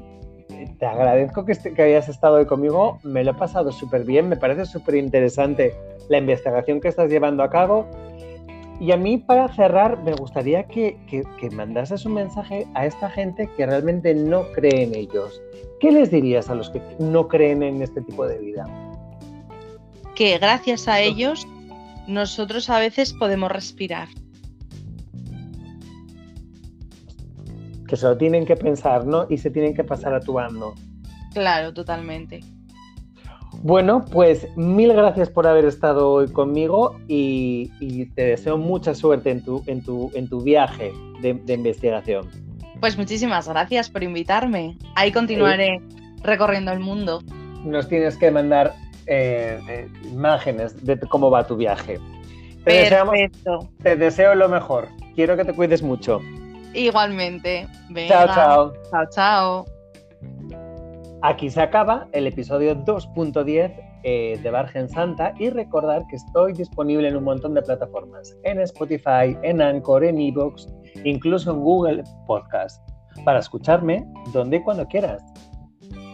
te 0.81 0.87
agradezco 0.87 1.45
que, 1.45 1.55
que, 1.57 1.81
hayas 1.81 2.09
estado 2.09 2.39
hoy 2.39 2.47
conmigo, 2.47 2.99
me 3.05 3.23
lo 3.23 3.31
he 3.31 3.35
pasado 3.35 3.71
súper 3.71 4.03
bien, 4.03 4.29
me 4.29 4.37
parece 4.37 4.67
súper 4.67 4.97
interesante 4.97 5.73
la 6.09 6.19
investigación 6.19 6.81
que 6.81 6.89
estás 6.89 7.13
llevando 7.13 7.45
a 7.45 7.51
cabo 7.51 7.87
y 8.81 8.93
a 8.93 8.97
mí, 8.97 9.19
para 9.19 9.49
cerrar, 9.55 10.03
me 10.03 10.15
gustaría 10.15 10.65
que, 10.65 10.99
que, 11.07 11.51
mandases 11.51 12.05
un 12.07 12.15
mensaje 12.15 12.67
a 12.75 12.87
esta 12.87 13.11
gente 13.11 13.49
que 13.57 13.67
realmente 13.67 14.15
no 14.15 14.51
cree 14.53 14.85
en 14.85 14.95
ellos. 14.95 15.41
¿Qué 15.81 15.93
les 15.93 16.11
dirías 16.11 16.49
a 16.51 16.55
los 16.55 16.71
que 16.71 16.83
no 16.99 17.29
creen 17.29 17.63
en 17.63 17.83
este 17.83 18.01
tipo 18.01 18.27
de 18.27 18.39
vida? 18.39 18.67
que 20.21 20.37
gracias 20.37 20.87
a 20.87 21.01
ellos 21.01 21.49
nosotros 22.07 22.69
a 22.69 22.79
veces 22.79 23.15
podemos 23.15 23.51
respirar. 23.51 24.07
Que 27.89 27.97
se 27.97 28.07
lo 28.07 28.19
tienen 28.19 28.45
que 28.45 28.55
pensar, 28.55 29.07
¿no? 29.07 29.27
Y 29.31 29.39
se 29.39 29.51
tienen 29.51 29.75
que 29.75 29.83
pasar 29.83 30.13
a 30.13 30.21
tu 30.21 30.35
bando. 30.35 30.75
Claro, 31.33 31.73
totalmente. 31.73 32.41
Bueno, 33.63 34.05
pues 34.11 34.49
mil 34.57 34.93
gracias 34.93 35.29
por 35.29 35.47
haber 35.47 35.67
estado 35.67 36.11
hoy 36.11 36.29
conmigo 36.29 36.99
y, 37.09 38.07
te 38.15 38.25
deseo 38.25 38.57
mucha 38.57 38.95
suerte 38.95 39.31
en 39.31 39.45
tu, 39.45 39.63
en 39.67 39.83
tu, 39.83 40.11
en 40.15 40.29
tu 40.29 40.41
viaje 40.41 40.93
de, 41.21 41.53
investigación. 41.53 42.29
Pues 42.81 42.97
muchísimas 42.97 43.47
gracias 43.49 43.91
por 43.91 44.03
invitarme. 44.03 44.79
Ahí 44.95 45.13
continuaré 45.13 45.83
recorriendo 46.23 46.73
el 46.73 46.81
mundo. 46.81 47.23
Nos 47.65 47.87
tienes 47.89 48.17
que 48.17 48.31
mandar 48.31 48.75
eh, 49.07 49.61
eh, 49.69 49.89
imágenes 50.11 50.83
de 50.85 50.99
cómo 50.99 51.31
va 51.31 51.47
tu 51.47 51.57
viaje. 51.57 51.99
Te, 52.65 52.89
Perfecto. 52.89 53.69
te 53.83 53.97
deseo 53.97 54.35
lo 54.35 54.49
mejor. 54.49 54.89
Quiero 55.15 55.37
que 55.37 55.45
te 55.45 55.53
cuides 55.53 55.83
mucho. 55.83 56.21
Igualmente. 56.73 57.67
Chao, 58.09 58.27
chao. 58.27 58.73
Chao, 58.91 59.05
chao. 59.11 59.80
Aquí 61.23 61.51
se 61.51 61.61
acaba 61.61 62.09
el 62.13 62.27
episodio 62.27 62.75
2.10 62.75 63.75
eh, 64.05 64.41
de 64.43 64.51
Bargen 64.51 64.89
Santa 64.89 65.35
y 65.39 65.51
recordar 65.51 66.07
que 66.09 66.17
estoy 66.17 66.55
disponible 66.55 67.09
en 67.09 67.17
un 67.17 67.25
montón 67.25 67.53
de 67.53 67.61
plataformas, 67.61 68.35
en 68.45 68.59
Spotify, 68.61 69.37
en 69.43 69.61
Anchor, 69.61 70.03
en 70.03 70.19
Evox, 70.19 70.67
incluso 71.05 71.51
en 71.51 71.61
Google 71.61 72.05
Podcast, 72.27 72.83
para 73.27 73.41
escucharme 73.41 74.03
donde 74.33 74.57
y 74.57 74.63
cuando 74.63 74.87
quieras. 74.87 75.23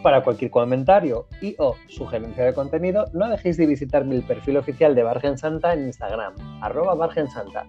Para 0.02 0.24
cualquier 0.24 0.50
comentario 0.50 1.28
y 1.40 1.54
o 1.60 1.76
sugerencia 1.86 2.44
de 2.44 2.52
contenido, 2.52 3.04
no 3.12 3.28
dejéis 3.28 3.58
de 3.58 3.66
visitar 3.66 4.04
mi 4.04 4.20
perfil 4.22 4.56
oficial 4.56 4.96
de 4.96 5.04
Bargen 5.04 5.38
Santa 5.38 5.72
en 5.72 5.86
Instagram, 5.86 6.34
arroba 6.62 6.96
Bargen 6.96 7.28
Santa. 7.28 7.64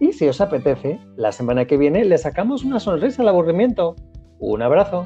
Y 0.00 0.14
si 0.14 0.26
os 0.26 0.40
apetece, 0.40 0.98
la 1.16 1.32
semana 1.32 1.66
que 1.66 1.76
viene 1.76 2.06
le 2.06 2.16
sacamos 2.16 2.64
una 2.64 2.80
sonrisa 2.80 3.20
al 3.20 3.28
aburrimiento. 3.28 3.94
Un 4.38 4.62
abrazo. 4.62 5.04